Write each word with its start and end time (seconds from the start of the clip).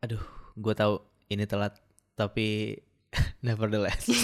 Aduh, 0.00 0.24
gue 0.56 0.72
tahu 0.72 0.96
ini 1.28 1.44
telat, 1.44 1.76
tapi 2.16 2.80
nevertheless. 3.44 4.08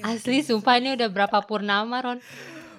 Asli 0.00 0.40
sumpah 0.40 0.80
ini 0.80 0.96
udah 0.96 1.12
berapa 1.12 1.44
purnama 1.44 2.00
Ron 2.00 2.24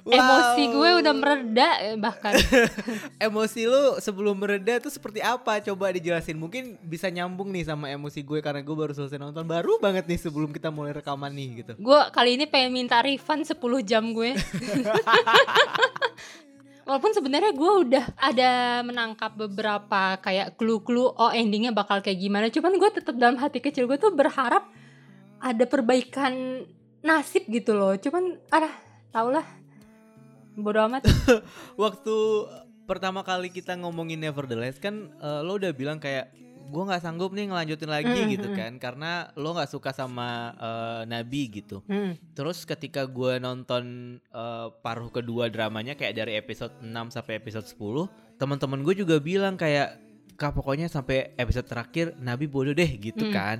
Emosi 0.01 0.63
gue 0.73 0.89
udah 0.97 1.13
mereda 1.13 1.69
eh, 1.85 1.93
bahkan 1.93 2.33
emosi 3.29 3.69
lu 3.69 4.01
sebelum 4.01 4.33
mereda 4.33 4.81
tuh 4.81 4.89
seperti 4.89 5.21
apa? 5.21 5.61
Coba 5.61 5.93
dijelasin. 5.93 6.41
Mungkin 6.41 6.81
bisa 6.81 7.05
nyambung 7.13 7.53
nih 7.53 7.69
sama 7.69 7.93
emosi 7.93 8.25
gue 8.25 8.41
karena 8.41 8.65
gue 8.65 8.73
baru 8.73 8.97
selesai 8.97 9.21
nonton. 9.21 9.45
Baru 9.45 9.77
banget 9.77 10.09
nih 10.09 10.17
sebelum 10.17 10.49
kita 10.49 10.73
mulai 10.73 10.97
rekaman 10.97 11.29
nih 11.29 11.61
gitu. 11.61 11.73
Gue 11.77 12.01
kali 12.09 12.33
ini 12.39 12.49
pengen 12.49 12.73
minta 12.73 12.97
refund 12.97 13.45
10 13.45 13.61
jam 13.85 14.09
gue 14.09 14.33
Walaupun 16.81 17.13
sebenarnya 17.13 17.53
gue 17.53 17.71
udah 17.87 18.05
ada 18.17 18.81
menangkap 18.81 19.37
beberapa 19.37 20.17
kayak 20.17 20.57
clue-clue 20.57 21.13
oh 21.13 21.29
endingnya 21.29 21.69
bakal 21.69 22.01
kayak 22.01 22.17
gimana. 22.17 22.49
Cuman 22.49 22.73
gue 22.81 22.89
tetap 22.89 23.13
dalam 23.21 23.37
hati 23.37 23.61
kecil 23.61 23.85
gue 23.85 24.01
tuh 24.01 24.09
berharap 24.11 24.65
ada 25.37 25.63
perbaikan 25.69 26.65
nasib 27.05 27.45
gitu 27.53 27.77
loh. 27.77 27.93
Cuman 28.01 28.41
ah 28.49 28.73
tau 29.13 29.29
lah 29.29 29.60
bodo 30.55 30.79
amat. 30.87 31.03
Waktu 31.83 32.15
pertama 32.83 33.23
kali 33.23 33.49
kita 33.49 33.77
ngomongin 33.79 34.19
Nevertheless 34.19 34.77
kan 34.77 35.13
uh, 35.19 35.39
lo 35.39 35.55
udah 35.55 35.71
bilang 35.71 35.97
kayak 35.97 36.33
gue 36.71 36.83
nggak 36.87 37.03
sanggup 37.03 37.35
nih 37.35 37.51
ngelanjutin 37.51 37.91
lagi 37.91 38.15
Mm, 38.15 38.29
gitu 38.31 38.47
mm, 38.47 38.55
kan 38.55 38.71
karena 38.79 39.11
lo 39.35 39.51
nggak 39.51 39.67
suka 39.67 39.91
sama 39.91 40.55
uh, 40.55 41.01
Nabi 41.03 41.51
gitu. 41.51 41.83
Hmm. 41.83 42.15
Terus 42.31 42.63
ketika 42.63 43.03
gue 43.03 43.43
nonton 43.43 43.83
uh, 44.31 44.71
paruh 44.79 45.11
kedua 45.11 45.51
dramanya 45.51 45.99
kayak 45.99 46.15
dari 46.15 46.39
episode 46.39 46.71
6 46.79 46.87
sampai 47.11 47.43
episode 47.43 47.67
10, 47.67 48.39
teman-teman 48.39 48.79
gue 48.87 48.95
juga 48.95 49.19
bilang 49.19 49.59
kayak 49.59 49.99
kak 50.39 50.55
pokoknya 50.55 50.87
sampai 50.87 51.35
episode 51.35 51.67
terakhir 51.67 52.15
Nabi 52.17 52.47
bodoh 52.47 52.71
deh 52.71 52.87
gitu 52.87 53.27
Hmm. 53.27 53.35
kan. 53.35 53.57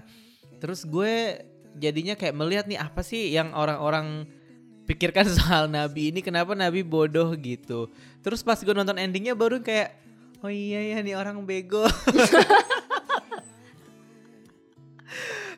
Terus 0.63 0.87
gue 0.87 1.35
jadinya 1.75 2.15
kayak 2.15 2.35
melihat 2.35 2.65
nih 2.67 2.79
apa 2.79 3.03
sih 3.03 3.27
yang 3.27 3.51
orang-orang 3.51 4.23
pikirkan 4.91 5.23
soal 5.37 5.65
Nabi 5.65 6.11
ini 6.11 6.19
kenapa 6.19 6.51
Nabi 6.51 6.83
bodoh 6.83 7.31
gitu. 7.33 7.87
Terus 8.19 8.41
pas 8.41 8.55
gue 8.55 8.71
nonton 8.71 8.95
endingnya 8.95 9.31
baru 9.33 9.59
kayak 9.59 9.95
oh 10.39 10.49
iya 10.49 10.83
ya 10.91 10.99
nih 10.99 11.15
orang 11.15 11.39
bego. 11.41 11.87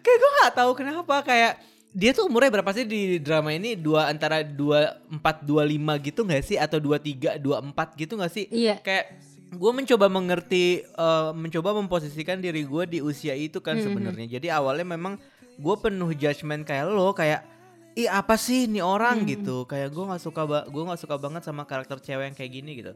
kayak 0.03 0.17
gue 0.17 0.31
nggak 0.35 0.53
tahu 0.53 0.71
kenapa 0.75 1.15
kayak 1.23 1.53
dia 1.93 2.09
tuh 2.09 2.25
umurnya 2.25 2.49
berapa 2.51 2.73
sih 2.73 2.83
di 2.83 3.21
drama 3.21 3.53
ini 3.53 3.77
dua 3.77 4.09
antara 4.09 4.41
dua 4.41 4.97
empat 5.07 5.45
dua 5.45 5.61
lima 5.63 5.93
gitu 5.97 6.25
nggak 6.25 6.43
sih 6.43 6.57
atau 6.57 6.81
dua 6.81 6.97
tiga 6.97 7.37
dua 7.37 7.61
empat 7.61 7.93
gitu 7.95 8.17
nggak 8.17 8.33
sih 8.33 8.45
Iya. 8.49 8.81
kayak 8.81 9.05
gue 9.53 9.71
mencoba 9.71 10.09
mengerti 10.09 10.81
eh, 10.81 11.29
mencoba 11.31 11.77
memposisikan 11.77 12.41
diri 12.41 12.65
gue 12.65 12.83
di 12.89 12.99
usia 12.99 13.37
itu 13.37 13.61
kan 13.61 13.77
Mhm. 13.77 13.83
sebenarnya 13.85 14.27
jadi 14.31 14.57
awalnya 14.57 14.89
memang 14.89 15.21
gue 15.53 15.75
penuh 15.77 16.09
judgement 16.11 16.65
kayak 16.65 16.89
lo 16.89 17.13
kayak 17.13 17.45
ih 17.93 18.09
apa 18.09 18.35
sih 18.35 18.65
nih 18.65 18.81
orang? 18.81 19.21
Mhm. 19.21 19.27
gitu. 19.29 19.55
Kayak 19.65 19.93
gue 19.93 20.03
nggak 20.03 20.21
suka 20.21 20.41
gue 20.65 20.83
nggak 20.83 21.01
suka 21.01 21.15
banget 21.17 21.41
sama 21.43 21.63
karakter 21.63 21.97
cewek 21.97 22.25
yang 22.31 22.35
kayak 22.35 22.51
gini 22.51 22.71
gitu. 22.81 22.93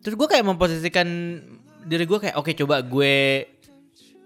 Terus 0.00 0.14
gue 0.16 0.28
kayak 0.28 0.46
memposisikan 0.46 1.08
diri 1.84 2.04
gue 2.04 2.18
kayak 2.18 2.36
oke 2.36 2.52
coba 2.56 2.80
gue 2.80 3.44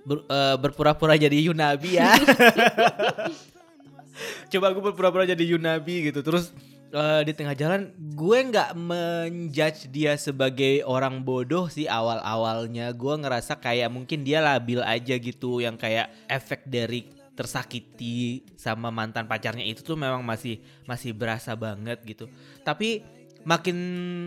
ber- 0.05 0.27
eh, 0.27 0.57
berpura-pura 0.59 1.15
jadi 1.15 1.35
Yunabi 1.51 1.91
ya. 1.99 2.15
Coba 4.47 4.71
gue 4.71 4.83
berpura-pura 4.83 5.27
jadi 5.27 5.43
Yunabi 5.43 6.11
gitu. 6.11 6.23
Terus 6.23 6.55
eh, 6.95 7.23
di 7.27 7.33
tengah 7.35 7.59
jalan 7.59 7.91
gue 7.99 8.39
nggak 8.47 8.71
menjudge 8.79 9.91
dia 9.91 10.15
sebagai 10.15 10.87
orang 10.87 11.19
bodoh 11.27 11.67
sih 11.67 11.91
awal-awalnya. 11.91 12.95
Gue 12.95 13.19
ngerasa 13.19 13.59
kayak 13.59 13.91
mungkin 13.91 14.23
dia 14.23 14.39
labil 14.39 14.79
aja 14.79 15.19
gitu 15.19 15.59
yang 15.59 15.75
kayak 15.75 16.15
efek 16.31 16.63
dari 16.63 17.11
tersakiti 17.35 18.47
sama 18.55 18.95
mantan 18.95 19.27
pacarnya 19.27 19.67
itu 19.67 19.83
tuh 19.83 19.99
memang 19.99 20.23
masih 20.23 20.63
masih 20.87 21.11
berasa 21.11 21.53
banget 21.59 21.99
gitu. 22.07 22.31
Tapi 22.63 23.03
makin 23.45 23.77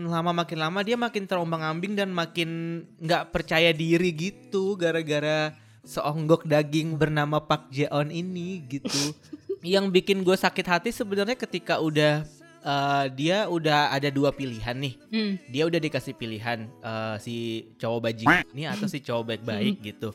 lama 0.06 0.30
makin 0.30 0.58
lama 0.62 0.80
dia 0.84 0.94
makin 0.94 1.26
terombang 1.26 1.64
ambing 1.64 1.98
dan 1.98 2.14
makin 2.14 2.82
nggak 3.02 3.34
percaya 3.34 3.74
diri 3.74 4.14
gitu 4.14 4.78
gara-gara 4.78 5.56
seonggok 5.82 6.46
daging 6.46 6.94
bernama 6.94 7.42
Pak 7.42 7.72
Jeon 7.72 8.12
ini 8.12 8.62
gitu. 8.68 9.16
Yang 9.64 9.90
bikin 9.90 10.22
gue 10.22 10.38
sakit 10.38 10.66
hati 10.68 10.90
sebenarnya 10.94 11.34
ketika 11.34 11.82
udah 11.82 12.22
eh, 12.62 13.04
dia 13.16 13.50
udah 13.50 13.90
ada 13.90 14.06
dua 14.12 14.30
pilihan 14.30 14.76
nih. 14.76 14.94
Hmm. 15.10 15.34
dia 15.50 15.64
udah 15.66 15.80
dikasih 15.80 16.14
pilihan 16.14 16.68
eh, 16.68 17.16
si 17.18 17.66
cowok 17.80 18.00
bajing 18.04 18.28
ini 18.54 18.68
atau 18.68 18.86
si 18.86 19.02
cowok 19.02 19.34
baik-baik 19.34 19.80
gitu 19.82 20.12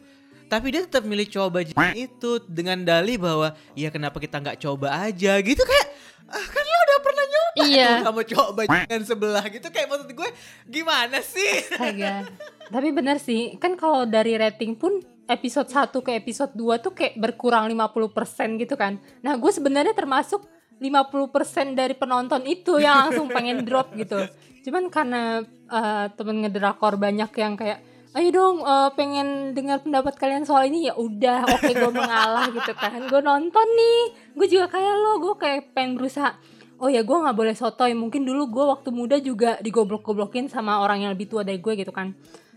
tapi 0.47 0.73
dia 0.73 0.81
tetap 0.83 1.03
milih 1.03 1.27
cowok 1.27 1.49
bajing 1.49 1.77
itu 1.95 2.31
dengan 2.45 2.81
dalih 2.81 3.17
bahwa 3.17 3.53
ya 3.73 3.89
kenapa 3.89 4.17
kita 4.17 4.39
nggak 4.39 4.59
coba 4.59 5.07
aja 5.07 5.37
gitu 5.39 5.61
kayak 5.61 5.87
ah, 6.27 6.45
kan 6.47 6.63
lo 6.63 6.77
udah 6.79 6.99
pernah 6.99 7.25
nyoba 7.25 7.41
Iya. 7.63 7.89
tuh 8.01 8.05
sama 8.09 8.21
cowok 8.25 8.49
bajingan 8.57 9.01
sebelah 9.05 9.45
gitu 9.47 9.67
kayak 9.69 9.87
maksud 9.87 10.09
gue 10.09 10.29
gimana 10.65 11.17
sih 11.21 11.51
Astaga. 11.69 12.25
Tapi 12.63 12.89
bener 12.89 13.21
sih, 13.21 13.53
kan 13.61 13.77
kalau 13.77 14.07
dari 14.07 14.33
rating 14.33 14.73
pun 14.73 14.97
episode 15.29 15.69
1 15.69 15.93
ke 15.93 16.11
episode 16.17 16.51
2 16.57 16.81
tuh 16.81 16.91
kayak 16.95 17.19
berkurang 17.21 17.69
50% 17.69 18.57
gitu 18.57 18.73
kan. 18.73 18.97
Nah, 19.21 19.37
gue 19.37 19.51
sebenarnya 19.53 19.93
termasuk 19.93 20.41
50% 20.81 21.77
dari 21.77 21.93
penonton 21.93 22.41
itu 22.43 22.81
yang 22.81 23.07
langsung 23.07 23.29
pengen 23.29 23.61
drop 23.67 23.93
gitu. 23.93 24.25
Cuman 24.65 24.89
karena 24.89 25.43
eh, 25.69 26.05
temen 26.17 26.43
ngedrakor 26.43 26.97
banyak 26.97 27.29
yang 27.37 27.53
kayak 27.53 27.79
ayo 28.13 28.29
dong 28.29 28.61
eh, 28.61 28.89
pengen 28.93 29.57
dengar 29.57 29.81
pendapat 29.81 30.13
kalian 30.17 30.45
soal 30.45 30.69
ini. 30.69 30.89
Ya 30.89 30.93
udah 30.93 31.49
oke 31.49 31.71
gue 31.73 31.91
mengalah 31.91 32.47
gitu 32.53 32.73
kan. 32.77 33.01
Gue 33.09 33.21
nonton 33.21 33.67
nih. 33.73 34.01
Gue 34.37 34.47
juga 34.49 34.69
kayak 34.69 34.93
lo 34.97 35.11
gue 35.21 35.33
kayak 35.37 35.73
pengen 35.73 35.97
berusaha. 35.97 36.37
Oh 36.77 36.89
ya 36.89 37.01
gue 37.01 37.17
nggak 37.17 37.37
boleh 37.37 37.55
sotoy. 37.57 37.97
Mungkin 37.97 38.25
dulu 38.25 38.49
gue 38.53 38.65
waktu 38.69 38.89
muda 38.93 39.17
juga 39.17 39.57
digoblok-goblokin 39.61 40.49
sama 40.49 40.81
orang 40.81 41.05
yang 41.05 41.11
lebih 41.17 41.29
tua 41.29 41.41
dari 41.41 41.57
gue 41.57 41.73
gitu 41.73 41.89
kan. 41.89 42.13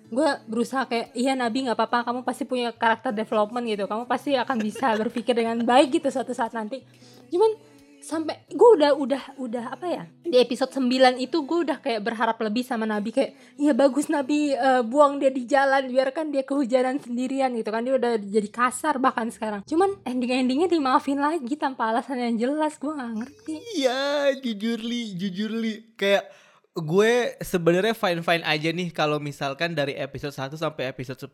Gue 0.06 0.28
berusaha 0.47 0.87
kayak 0.87 1.17
iya 1.17 1.33
Nabi 1.33 1.67
nggak 1.67 1.77
apa-apa. 1.77 2.12
Kamu 2.12 2.21
pasti 2.23 2.44
punya 2.44 2.71
karakter 2.77 3.17
development 3.17 3.65
gitu. 3.65 3.88
Kamu 3.88 4.05
pasti 4.05 4.37
akan 4.37 4.56
bisa 4.61 4.93
berpikir 4.94 5.33
dengan 5.33 5.56
baik 5.65 5.99
gitu 6.00 6.12
suatu 6.12 6.37
saat 6.37 6.53
nanti. 6.53 6.84
Cuman 7.33 7.75
sampai 8.06 8.47
gue 8.47 8.71
udah 8.78 8.94
udah 8.94 9.22
udah 9.43 9.65
apa 9.75 9.87
ya 9.91 10.03
di 10.22 10.39
episode 10.39 10.71
9 10.71 11.19
itu 11.19 11.43
gue 11.43 11.59
udah 11.67 11.83
kayak 11.83 12.06
berharap 12.06 12.39
lebih 12.39 12.62
sama 12.62 12.87
Nabi 12.87 13.11
kayak 13.11 13.59
iya 13.59 13.75
bagus 13.75 14.06
Nabi 14.06 14.55
eh, 14.55 14.83
buang 14.87 15.19
dia 15.19 15.34
di 15.34 15.43
jalan 15.43 15.91
biarkan 15.91 16.31
dia 16.31 16.47
kehujanan 16.47 17.03
sendirian 17.03 17.50
gitu 17.56 17.72
kan. 17.72 17.83
Dia 17.83 17.99
udah 17.99 18.12
jadi 18.21 18.49
kasar 18.53 19.03
bahkan 19.03 19.33
sekarang. 19.33 19.67
Cuman 19.67 19.99
ending-endingnya 20.06 20.71
dimaafin 20.71 21.19
lagi 21.19 21.56
tanpa 21.59 21.91
alasan 21.91 22.22
yang 22.22 22.37
jelas 22.37 22.78
gue 22.78 22.93
nggak 22.93 23.12
ngerti. 23.17 23.55
Iya, 23.81 24.37
jujur 24.38 24.78
li, 24.84 25.17
jujur 25.19 25.50
li. 25.50 25.97
Kayak 25.99 26.28
gue 26.76 27.41
sebenarnya 27.41 27.97
fine 27.97 28.20
fine 28.20 28.44
aja 28.44 28.69
nih 28.69 28.92
kalau 28.92 29.16
misalkan 29.16 29.72
dari 29.72 29.97
episode 29.97 30.37
1 30.37 30.60
sampai 30.60 30.92
episode 30.92 31.16
10 31.16 31.32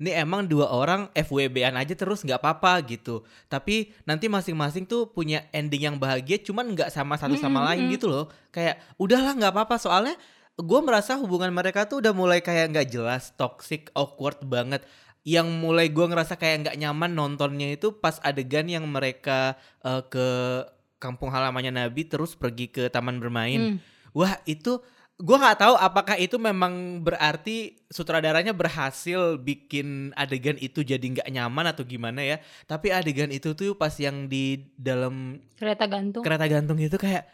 ini 0.00 0.16
emang 0.16 0.48
dua 0.48 0.72
orang 0.72 1.12
FWB-an 1.12 1.76
aja 1.76 1.92
terus 1.92 2.24
nggak 2.24 2.40
apa-apa 2.40 2.80
gitu. 2.88 3.20
Tapi 3.52 3.92
nanti 4.08 4.32
masing-masing 4.32 4.88
tuh 4.88 5.12
punya 5.12 5.44
ending 5.52 5.92
yang 5.92 5.96
bahagia 6.00 6.40
cuman 6.40 6.72
nggak 6.72 6.88
sama 6.88 7.20
satu 7.20 7.36
sama 7.36 7.60
Mm, 7.60 7.66
lain 7.68 7.82
mm. 7.84 7.92
gitu 8.00 8.06
loh. 8.08 8.24
Kayak 8.48 8.80
udahlah 8.96 9.36
nggak 9.36 9.52
apa-apa 9.52 9.76
soalnya 9.76 10.16
gue 10.56 10.80
merasa 10.80 11.20
hubungan 11.20 11.52
mereka 11.52 11.84
tuh 11.84 12.00
udah 12.00 12.16
mulai 12.16 12.40
kayak 12.40 12.72
nggak 12.72 12.88
jelas, 12.88 13.36
toxic, 13.36 13.92
awkward 13.92 14.40
banget. 14.40 14.88
Yang 15.20 15.52
mulai 15.52 15.92
gue 15.92 16.06
ngerasa 16.08 16.40
kayak 16.40 16.64
nggak 16.64 16.76
nyaman 16.80 17.12
nontonnya 17.12 17.68
itu 17.76 17.92
pas 17.92 18.16
adegan 18.24 18.72
yang 18.72 18.88
mereka 18.88 19.60
eh, 19.84 20.00
ke 20.08 20.28
kampung 20.96 21.28
halamannya 21.28 21.76
Nabi 21.76 22.08
terus 22.08 22.32
pergi 22.32 22.72
ke 22.72 22.88
taman 22.88 23.20
bermain. 23.20 23.76
Hmm. 23.76 23.78
Wah 24.16 24.38
itu 24.46 24.82
gua 25.20 25.36
nggak 25.36 25.58
tahu 25.60 25.74
apakah 25.76 26.16
itu 26.16 26.40
memang 26.40 27.04
berarti 27.04 27.84
sutradaranya 27.92 28.56
berhasil 28.56 29.36
bikin 29.36 30.16
adegan 30.16 30.56
itu 30.56 30.80
jadi 30.80 31.02
nggak 31.02 31.28
nyaman 31.28 31.66
atau 31.70 31.84
gimana 31.84 32.24
ya. 32.24 32.36
Tapi 32.64 32.90
adegan 32.90 33.28
itu 33.28 33.52
tuh 33.52 33.76
pas 33.76 33.92
yang 34.00 34.26
di 34.26 34.72
dalam 34.74 35.38
kereta 35.60 35.84
gantung 35.86 36.22
kereta 36.24 36.46
gantung 36.48 36.78
itu 36.80 36.96
kayak 36.96 37.28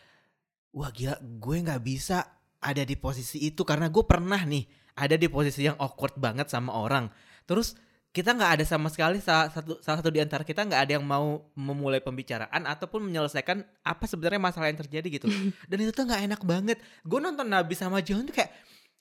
wah 0.74 0.90
gila 0.90 1.16
gue 1.22 1.56
nggak 1.62 1.82
bisa 1.84 2.42
ada 2.60 2.82
di 2.82 2.98
posisi 2.98 3.46
itu 3.46 3.62
karena 3.62 3.86
gue 3.88 4.04
pernah 4.04 4.42
nih 4.42 4.66
ada 4.96 5.14
di 5.14 5.28
posisi 5.28 5.68
yang 5.68 5.76
awkward 5.78 6.16
banget 6.16 6.48
sama 6.48 6.74
orang. 6.74 7.06
Terus 7.46 7.78
kita 8.16 8.32
nggak 8.32 8.50
ada 8.56 8.64
sama 8.64 8.88
sekali 8.88 9.20
salah 9.20 9.52
satu 9.52 9.76
salah 9.84 10.00
satu 10.00 10.08
di 10.08 10.24
antara 10.24 10.40
kita 10.40 10.64
nggak 10.64 10.80
ada 10.88 10.92
yang 10.96 11.04
mau 11.04 11.44
memulai 11.52 12.00
pembicaraan 12.00 12.64
ataupun 12.64 13.04
menyelesaikan 13.04 13.60
apa 13.84 14.04
sebenarnya 14.08 14.40
masalah 14.40 14.72
yang 14.72 14.80
terjadi 14.80 15.20
gitu 15.20 15.28
dan 15.70 15.76
itu 15.84 15.92
tuh 15.92 16.08
nggak 16.08 16.24
enak 16.32 16.40
banget 16.40 16.80
gue 17.04 17.18
nonton 17.20 17.44
Nabi 17.44 17.76
sama 17.76 18.00
John 18.00 18.24
tuh 18.24 18.32
kayak 18.32 18.48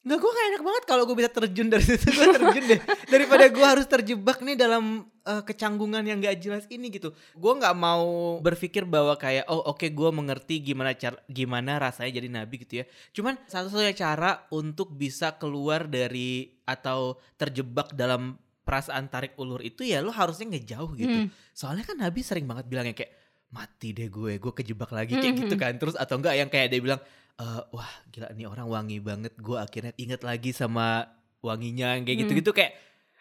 Nggak, 0.05 0.21
gue 0.21 0.31
gak 0.37 0.47
enak 0.53 0.61
banget 0.61 0.83
kalau 0.85 1.03
gue 1.09 1.17
bisa 1.17 1.33
terjun 1.33 1.65
dari 1.65 1.81
situ. 1.81 2.05
Gue 2.13 2.29
terjun 2.29 2.63
deh. 2.69 2.77
Daripada 3.17 3.49
gue 3.49 3.65
harus 3.65 3.89
terjebak 3.89 4.37
nih 4.45 4.53
dalam 4.53 5.09
uh, 5.25 5.41
kecanggungan 5.41 6.05
yang 6.05 6.21
gak 6.21 6.37
jelas 6.45 6.69
ini 6.69 6.93
gitu. 6.93 7.09
Gue 7.33 7.53
nggak 7.57 7.73
mau 7.73 8.37
berpikir 8.37 8.85
bahwa 8.85 9.17
kayak, 9.17 9.49
oh 9.49 9.65
oke 9.65 9.81
okay, 9.81 9.89
gue 9.89 10.05
mengerti 10.13 10.61
gimana 10.61 10.93
cara, 10.93 11.17
gimana 11.25 11.81
rasanya 11.81 12.21
jadi 12.21 12.29
nabi 12.29 12.61
gitu 12.61 12.73
ya. 12.77 12.85
Cuman 13.17 13.33
satu-satunya 13.49 13.97
cara 13.97 14.45
untuk 14.53 14.93
bisa 14.93 15.41
keluar 15.41 15.89
dari 15.89 16.53
atau 16.69 17.17
terjebak 17.41 17.97
dalam 17.97 18.37
perasaan 18.65 19.07
tarik 19.07 19.37
ulur 19.37 19.61
itu 19.61 19.85
ya 19.85 20.01
lo 20.01 20.09
harusnya 20.09 20.49
ngejauh 20.49 20.91
gitu. 20.97 21.17
Hmm. 21.23 21.27
Soalnya 21.53 21.85
kan 21.85 22.01
nabi 22.01 22.25
sering 22.25 22.49
banget 22.49 22.65
bilangnya 22.65 22.97
kayak, 22.97 23.13
mati 23.53 23.93
deh 23.93 24.09
gue, 24.09 24.41
gue 24.41 24.53
kejebak 24.57 24.89
lagi 24.89 25.15
kayak 25.15 25.33
hmm. 25.37 25.41
gitu 25.45 25.55
kan. 25.55 25.73
Terus 25.77 25.95
atau 25.95 26.17
enggak 26.17 26.35
yang 26.35 26.49
kayak 26.49 26.73
dia 26.73 26.81
bilang, 26.81 26.99
uh, 27.37 27.61
wah 27.69 27.91
gila 28.09 28.33
nih 28.33 28.49
orang 28.49 28.67
wangi 28.67 28.97
banget 28.99 29.33
gue 29.37 29.57
akhirnya 29.61 29.93
inget 29.95 30.25
lagi 30.25 30.51
sama 30.51 31.07
wanginya 31.45 31.95
kayak 32.01 32.25
gitu-gitu 32.25 32.51
hmm. 32.51 32.59
kayak 32.59 32.73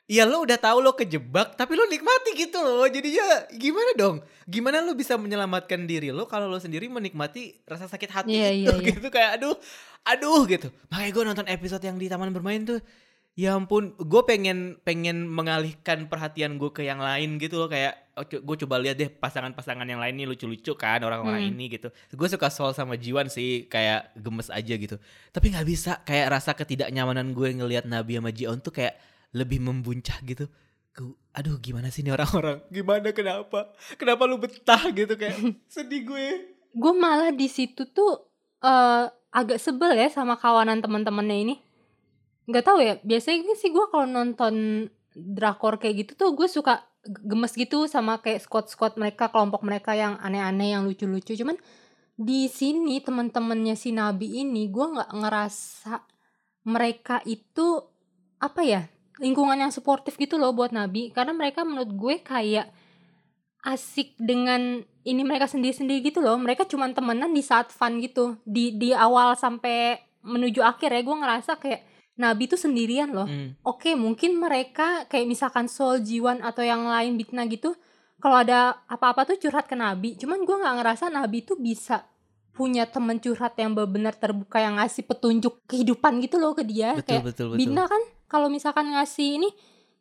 Ya 0.05 0.29
lo 0.29 0.45
udah 0.45 0.61
tahu 0.61 0.85
lo 0.85 0.93
kejebak 0.93 1.57
tapi 1.57 1.81
lo 1.81 1.89
nikmati 1.89 2.37
gitu 2.37 2.61
loh. 2.61 2.85
Jadinya 2.85 3.49
gimana 3.57 3.91
dong? 3.97 4.21
Gimana 4.45 4.85
lo 4.85 4.93
bisa 4.93 5.17
menyelamatkan 5.17 5.89
diri 5.89 6.13
lo 6.13 6.29
kalau 6.29 6.45
lo 6.45 6.61
sendiri 6.61 6.93
menikmati 6.93 7.65
rasa 7.65 7.89
sakit 7.89 8.11
hati 8.13 8.37
yeah, 8.37 8.53
itu 8.53 8.69
yeah, 8.69 8.85
gitu 8.93 9.09
kayak 9.09 9.41
aduh 9.41 9.57
aduh 10.05 10.45
gitu. 10.45 10.69
Makanya 10.93 11.09
gue 11.17 11.25
nonton 11.25 11.47
episode 11.49 11.81
yang 11.81 11.97
di 11.97 12.13
taman 12.13 12.37
bermain 12.37 12.61
tuh 12.69 12.85
ya 13.35 13.59
ampun 13.59 13.99
gue 13.99 14.23
pengen 14.23 14.79
pengen 14.87 15.27
mengalihkan 15.27 16.07
perhatian 16.07 16.55
gue 16.55 16.71
ke 16.71 16.87
yang 16.87 17.03
lain 17.03 17.35
gitu 17.43 17.59
loh 17.59 17.67
kayak 17.67 18.15
oh, 18.15 18.23
gue 18.23 18.57
coba 18.63 18.79
lihat 18.79 18.95
deh 18.95 19.11
pasangan-pasangan 19.11 19.83
yang 19.83 19.99
lain 19.99 20.15
nih 20.23 20.27
lucu-lucu 20.31 20.79
kan 20.79 21.03
orang-orang 21.03 21.51
hmm. 21.51 21.51
ini 21.51 21.65
gitu. 21.75 21.91
Gue 22.15 22.31
suka 22.31 22.47
soal 22.49 22.73
sama 22.79 22.95
Jiwan 22.95 23.27
sih 23.27 23.67
kayak 23.67 24.15
gemes 24.15 24.55
aja 24.55 24.75
gitu. 24.79 24.97
Tapi 25.35 25.51
nggak 25.51 25.67
bisa 25.67 25.99
kayak 26.07 26.31
rasa 26.31 26.55
ketidaknyamanan 26.55 27.35
gue 27.35 27.59
ngelihat 27.59 27.91
Nabi 27.91 28.23
sama 28.23 28.31
Jion 28.31 28.63
tuh 28.63 28.71
kayak 28.71 28.95
lebih 29.35 29.59
membuncah 29.59 30.19
gitu. 30.23 30.47
Aduh 31.35 31.59
gimana 31.59 31.91
sih 31.91 32.07
nih 32.07 32.15
orang-orang? 32.15 32.63
Gimana 32.71 33.11
kenapa? 33.11 33.75
Kenapa 33.99 34.31
lu 34.31 34.39
betah 34.39 34.95
gitu 34.95 35.19
kayak 35.19 35.35
sedih 35.75 36.07
gue. 36.07 36.27
Gue 36.71 36.95
malah 36.95 37.35
di 37.35 37.51
situ 37.51 37.83
tuh 37.91 38.31
uh, 38.63 39.11
agak 39.35 39.59
sebel 39.59 39.99
ya 39.99 40.07
sama 40.07 40.39
kawanan 40.39 40.79
teman-temannya 40.79 41.39
ini 41.43 41.55
nggak 42.45 42.65
tahu 42.65 42.79
ya 42.85 43.01
biasanya 43.01 43.57
sih 43.57 43.73
gue 43.73 43.87
kalau 43.89 44.05
nonton 44.05 44.87
drakor 45.15 45.79
kayak 45.81 46.05
gitu 46.05 46.13
tuh 46.19 46.31
gue 46.37 46.51
suka 46.51 46.85
gemes 47.05 47.53
gitu 47.55 47.85
sama 47.85 48.19
kayak 48.19 48.45
squad 48.45 48.67
squad 48.73 48.97
mereka 48.97 49.29
kelompok 49.29 49.61
mereka 49.63 49.93
yang 49.93 50.17
aneh-aneh 50.19 50.73
yang 50.75 50.83
lucu-lucu. 50.89 51.37
Cuman 51.37 51.57
di 52.15 52.49
sini 52.49 53.03
teman-temannya 53.05 53.77
si 53.77 53.93
Nabi 53.93 54.41
ini 54.43 54.73
gue 54.73 54.87
nggak 54.87 55.11
ngerasa 55.13 55.95
mereka 56.65 57.21
itu 57.29 57.85
apa 58.41 58.65
ya 58.65 58.83
lingkungan 59.21 59.61
yang 59.61 59.71
suportif 59.71 60.17
gitu 60.17 60.41
loh 60.41 60.57
buat 60.57 60.73
Nabi. 60.73 61.13
Karena 61.13 61.37
mereka 61.37 61.63
menurut 61.63 61.93
gue 61.93 62.25
kayak 62.25 62.73
asik 63.65 64.17
dengan 64.21 64.85
ini 65.05 65.23
mereka 65.25 65.45
sendiri-sendiri 65.49 66.01
gitu 66.01 66.25
loh. 66.25 66.41
Mereka 66.41 66.65
cuma 66.69 66.89
temenan 66.91 67.37
di 67.37 67.45
saat 67.45 67.69
fun 67.69 68.01
gitu. 68.01 68.41
Di 68.49 68.75
di 68.81 68.97
awal 68.97 69.37
sampai 69.37 70.01
menuju 70.25 70.65
akhir 70.65 70.89
ya 70.89 71.05
gue 71.05 71.17
ngerasa 71.21 71.61
kayak 71.61 71.94
Nabi 72.15 72.47
tuh 72.47 72.61
sendirian 72.61 73.11
loh. 73.11 73.27
Hmm. 73.27 73.59
Oke, 73.67 73.99
mungkin 73.99 74.39
mereka 74.39 75.07
kayak 75.11 75.27
misalkan 75.27 75.67
Sol, 75.67 75.99
Jiwan 75.99 76.43
atau 76.47 76.63
yang 76.63 76.87
lain 76.87 77.19
Bitna 77.19 77.43
gitu, 77.51 77.75
kalau 78.23 78.39
ada 78.39 78.79
apa-apa 78.87 79.27
tuh 79.35 79.37
curhat 79.43 79.67
ke 79.67 79.75
Nabi. 79.75 80.15
Cuman 80.15 80.47
gue 80.47 80.57
nggak 80.57 80.75
ngerasa 80.79 81.11
Nabi 81.11 81.43
tuh 81.43 81.59
bisa 81.59 82.07
punya 82.55 82.87
temen 82.87 83.19
curhat 83.19 83.59
yang 83.59 83.75
benar-benar 83.75 84.15
terbuka 84.15 84.63
yang 84.63 84.79
ngasih 84.79 85.03
petunjuk 85.11 85.67
kehidupan 85.67 86.23
gitu 86.23 86.39
loh 86.39 86.55
ke 86.55 86.63
dia. 86.63 86.95
Betul, 86.95 87.19
kayak 87.19 87.25
betul, 87.35 87.47
betul. 87.51 87.59
Bitna 87.59 87.85
kan 87.91 88.03
kalau 88.31 88.47
misalkan 88.47 88.95
ngasih 88.95 89.43
ini 89.43 89.51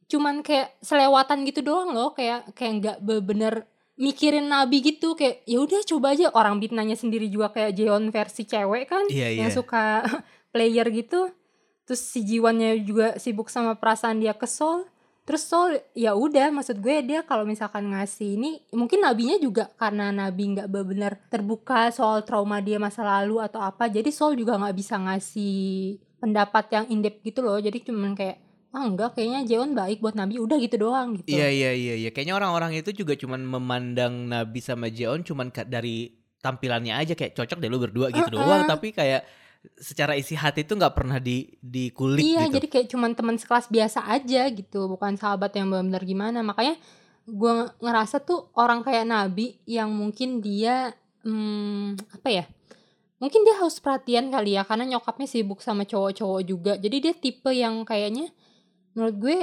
cuman 0.05 0.45
kayak 0.45 0.77
selewatan 0.85 1.41
gitu 1.49 1.65
doang 1.65 1.97
loh, 1.97 2.13
kayak 2.13 2.53
kayak 2.53 2.73
nggak 2.77 2.97
benar 3.25 3.65
mikirin 3.93 4.49
nabi 4.49 4.81
gitu 4.81 5.13
kayak 5.13 5.45
ya 5.45 5.61
udah 5.61 5.81
coba 5.85 6.17
aja 6.17 6.33
orang 6.33 6.57
bitnanya 6.57 6.97
sendiri 6.97 7.29
juga 7.29 7.53
kayak 7.53 7.77
Jeon 7.77 8.09
versi 8.09 8.49
cewek 8.49 8.89
kan 8.89 9.05
yeah, 9.13 9.29
yang 9.29 9.53
yeah. 9.53 9.57
suka 9.57 10.01
player 10.53 10.89
gitu 10.89 11.29
terus 11.83 12.01
si 12.03 12.23
jiwanya 12.23 12.75
juga 12.79 13.19
sibuk 13.19 13.51
sama 13.51 13.75
perasaan 13.75 14.23
dia 14.23 14.31
ke 14.35 14.47
Sol 14.47 14.87
terus 15.23 15.47
Sol 15.47 15.79
ya 15.95 16.15
udah 16.15 16.51
maksud 16.51 16.83
gue 16.83 16.95
dia 17.03 17.23
kalau 17.23 17.47
misalkan 17.47 17.91
ngasih 17.91 18.35
ini 18.39 18.59
mungkin 18.75 19.03
nabinya 19.03 19.39
juga 19.39 19.71
karena 19.79 20.11
nabi 20.11 20.55
nggak 20.55 20.67
benar 20.67 21.15
terbuka 21.31 21.91
soal 21.91 22.27
trauma 22.27 22.59
dia 22.59 22.79
masa 22.79 23.03
lalu 23.03 23.39
atau 23.39 23.63
apa 23.63 23.87
jadi 23.87 24.11
Sol 24.11 24.35
juga 24.35 24.59
nggak 24.59 24.75
bisa 24.75 24.95
ngasih 24.99 25.99
pendapat 26.23 26.65
yang 26.71 26.85
indep 26.87 27.19
gitu 27.19 27.43
loh. 27.43 27.59
Jadi 27.59 27.83
cuman 27.83 28.15
kayak 28.15 28.39
ah 28.73 28.87
enggak 28.87 29.19
kayaknya 29.19 29.43
Jeon 29.43 29.75
baik 29.75 29.99
buat 29.99 30.15
Nabi 30.15 30.39
udah 30.39 30.55
gitu 30.63 30.79
doang 30.79 31.19
gitu. 31.19 31.35
Iya 31.35 31.51
iya 31.51 31.71
iya 31.75 31.93
iya. 31.99 32.09
Kayaknya 32.15 32.39
orang-orang 32.39 32.79
itu 32.79 32.95
juga 32.95 33.19
cuman 33.19 33.43
memandang 33.43 34.31
Nabi 34.31 34.63
sama 34.63 34.87
Jeon 34.87 35.27
cuman 35.27 35.51
dari 35.67 36.15
tampilannya 36.39 36.95
aja 36.95 37.13
kayak 37.13 37.35
cocok 37.35 37.59
deh 37.59 37.67
lu 37.67 37.83
berdua 37.83 38.07
gitu 38.15 38.31
uh 38.31 38.39
-uh. 38.39 38.39
doang. 38.39 38.63
Tapi 38.63 38.95
kayak 38.95 39.27
secara 39.79 40.19
isi 40.19 40.35
hati 40.35 40.67
itu 40.67 40.75
nggak 40.75 40.95
pernah 40.95 41.17
di 41.23 41.47
dikulik 41.63 42.19
iya 42.19 42.47
gitu. 42.47 42.59
jadi 42.59 42.67
kayak 42.67 42.87
cuman 42.91 43.11
teman 43.15 43.35
sekelas 43.39 43.71
biasa 43.71 44.03
aja 44.11 44.47
gitu 44.51 44.91
bukan 44.91 45.15
sahabat 45.15 45.55
yang 45.55 45.71
benar-benar 45.71 46.03
gimana 46.03 46.39
makanya 46.43 46.75
gue 47.23 47.53
ngerasa 47.79 48.19
tuh 48.19 48.51
orang 48.59 48.83
kayak 48.83 49.07
Nabi 49.07 49.55
yang 49.63 49.87
mungkin 49.95 50.43
dia 50.43 50.91
hmm, 51.23 51.95
apa 52.19 52.29
ya 52.29 52.45
mungkin 53.23 53.47
dia 53.47 53.55
harus 53.55 53.79
perhatian 53.79 54.27
kali 54.27 54.59
ya 54.59 54.67
karena 54.67 54.83
nyokapnya 54.83 55.27
sibuk 55.31 55.63
sama 55.63 55.87
cowok-cowok 55.87 56.41
juga 56.43 56.73
jadi 56.75 56.97
dia 56.99 57.13
tipe 57.15 57.47
yang 57.55 57.87
kayaknya 57.87 58.27
menurut 58.91 59.15
gue 59.15 59.37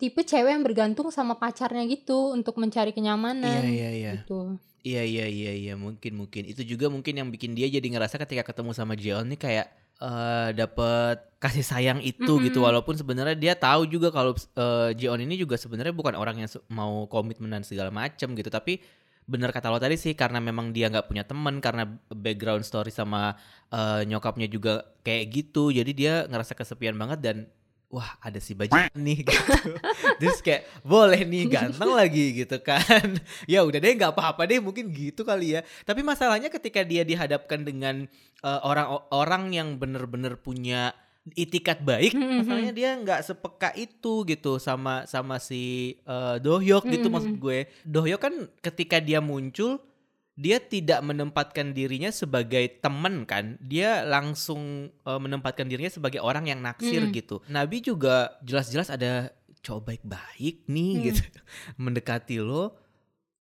tipe 0.00 0.24
cewek 0.24 0.56
yang 0.56 0.64
bergantung 0.64 1.12
sama 1.12 1.36
pacarnya 1.36 1.84
gitu 1.84 2.32
untuk 2.32 2.56
mencari 2.56 2.96
kenyamanan 2.96 3.60
iya, 3.60 3.68
iya, 3.68 3.90
iya. 3.92 4.10
gitu 4.16 4.56
Iya 4.86 5.02
iya 5.02 5.26
iya 5.26 5.52
iya 5.52 5.74
mungkin 5.74 6.14
mungkin. 6.14 6.46
Itu 6.46 6.62
juga 6.62 6.86
mungkin 6.86 7.18
yang 7.18 7.28
bikin 7.34 7.58
dia 7.58 7.66
jadi 7.66 7.82
ngerasa 7.82 8.22
ketika 8.22 8.46
ketemu 8.46 8.70
sama 8.70 8.94
Jeon 8.94 9.26
nih 9.26 9.40
kayak 9.40 9.66
uh, 9.98 10.54
dapet 10.54 11.26
kasih 11.42 11.66
sayang 11.66 11.98
itu 12.06 12.22
mm 12.22 12.30
-hmm. 12.38 12.46
gitu. 12.46 12.58
Walaupun 12.62 12.94
sebenarnya 12.94 13.34
dia 13.34 13.58
tahu 13.58 13.90
juga 13.90 14.14
kalau 14.14 14.38
uh, 14.38 14.94
Jeon 14.94 15.18
ini 15.26 15.34
juga 15.34 15.58
sebenarnya 15.58 15.90
bukan 15.90 16.14
orang 16.14 16.38
yang 16.38 16.50
mau 16.70 17.10
komitmen 17.10 17.50
dan 17.50 17.66
segala 17.66 17.90
macem 17.90 18.30
gitu. 18.38 18.46
Tapi 18.46 18.78
bener 19.26 19.50
kata 19.50 19.74
lo 19.74 19.82
tadi 19.82 19.98
sih 19.98 20.14
karena 20.14 20.38
memang 20.38 20.70
dia 20.70 20.86
nggak 20.86 21.10
punya 21.10 21.26
temen 21.26 21.58
karena 21.58 21.90
background 22.14 22.62
story 22.62 22.94
sama 22.94 23.34
uh, 23.74 24.06
nyokapnya 24.06 24.46
juga 24.46 24.86
kayak 25.02 25.24
gitu 25.34 25.74
jadi 25.74 25.90
dia 25.90 26.14
ngerasa 26.30 26.54
kesepian 26.54 26.94
banget 26.94 27.18
dan 27.18 27.36
wah 27.86 28.18
ada 28.18 28.42
si 28.42 28.52
baju 28.52 28.74
nih 28.92 29.18
gitu 29.28 29.70
terus 30.18 30.42
kayak 30.42 30.66
boleh 30.82 31.22
nih 31.22 31.46
ganteng 31.46 31.92
lagi 31.94 32.34
gitu 32.44 32.58
kan 32.60 33.14
ya 33.52 33.62
udah 33.62 33.78
deh 33.78 33.92
nggak 33.94 34.12
apa-apa 34.12 34.44
deh 34.50 34.58
mungkin 34.58 34.90
gitu 34.90 35.22
kali 35.22 35.58
ya 35.58 35.60
tapi 35.86 36.02
masalahnya 36.02 36.50
ketika 36.50 36.82
dia 36.82 37.06
dihadapkan 37.06 37.62
dengan 37.62 38.10
orang-orang 38.42 39.42
uh, 39.48 39.54
yang 39.54 39.68
bener-bener 39.80 40.38
punya 40.38 40.94
itikat 41.34 41.82
baik 41.82 42.14
mm-hmm. 42.14 42.46
masalahnya 42.46 42.74
dia 42.76 42.90
nggak 42.94 43.20
sepeka 43.26 43.74
itu 43.74 44.22
gitu 44.28 44.62
sama 44.62 45.02
sama 45.10 45.42
si 45.42 45.96
uh, 46.06 46.38
Dohyok 46.38 46.86
gitu 46.86 47.10
mm-hmm. 47.10 47.10
maksud 47.10 47.34
gue 47.42 47.58
Dohyok 47.82 48.20
kan 48.22 48.34
ketika 48.62 49.02
dia 49.02 49.18
muncul 49.18 49.82
dia 50.36 50.60
tidak 50.60 51.00
menempatkan 51.00 51.72
dirinya 51.72 52.12
sebagai 52.12 52.68
teman 52.84 53.24
kan 53.24 53.56
dia 53.56 54.04
langsung 54.04 54.92
uh, 55.08 55.16
menempatkan 55.16 55.64
dirinya 55.64 55.88
sebagai 55.88 56.20
orang 56.20 56.44
yang 56.52 56.60
naksir 56.60 57.08
hmm. 57.08 57.12
gitu. 57.16 57.40
Nabi 57.48 57.80
juga 57.80 58.36
jelas-jelas 58.44 58.92
ada 58.92 59.32
cowok 59.64 59.82
baik-baik 59.88 60.68
nih 60.68 60.92
hmm. 60.92 61.04
gitu. 61.08 61.24
Mendekati 61.82 62.36
lo 62.44 62.76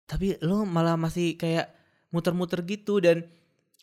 tapi 0.07 0.39
lo 0.39 0.63
malah 0.63 0.95
masih 0.95 1.35
kayak 1.35 1.67
muter-muter 2.15 2.63
gitu 2.63 3.03
dan 3.03 3.27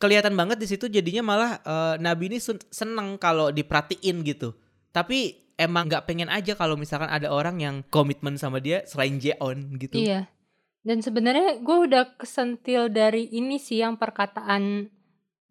kelihatan 0.01 0.33
banget 0.33 0.57
di 0.57 0.67
situ 0.67 0.89
jadinya 0.89 1.21
malah 1.21 1.53
uh, 1.69 1.95
Nabi 2.01 2.33
ini 2.33 2.39
seneng 2.73 3.21
kalau 3.21 3.53
diperhatiin 3.53 4.25
gitu. 4.25 4.57
Tapi 4.89 5.53
emang 5.61 5.85
nggak 5.85 6.09
pengen 6.09 6.33
aja 6.33 6.57
kalau 6.57 6.81
misalkan 6.81 7.13
ada 7.13 7.29
orang 7.29 7.61
yang 7.61 7.85
komitmen 7.93 8.41
sama 8.41 8.57
dia 8.57 8.89
selain 8.89 9.21
Jeon 9.21 9.77
gitu. 9.77 10.01
Iya 10.01 10.33
dan 10.83 10.99
sebenarnya 10.99 11.63
gue 11.63 11.77
udah 11.87 12.19
kesentil 12.19 12.91
dari 12.91 13.31
ini 13.31 13.59
sih 13.63 13.79
yang 13.79 13.95
perkataan 13.95 14.91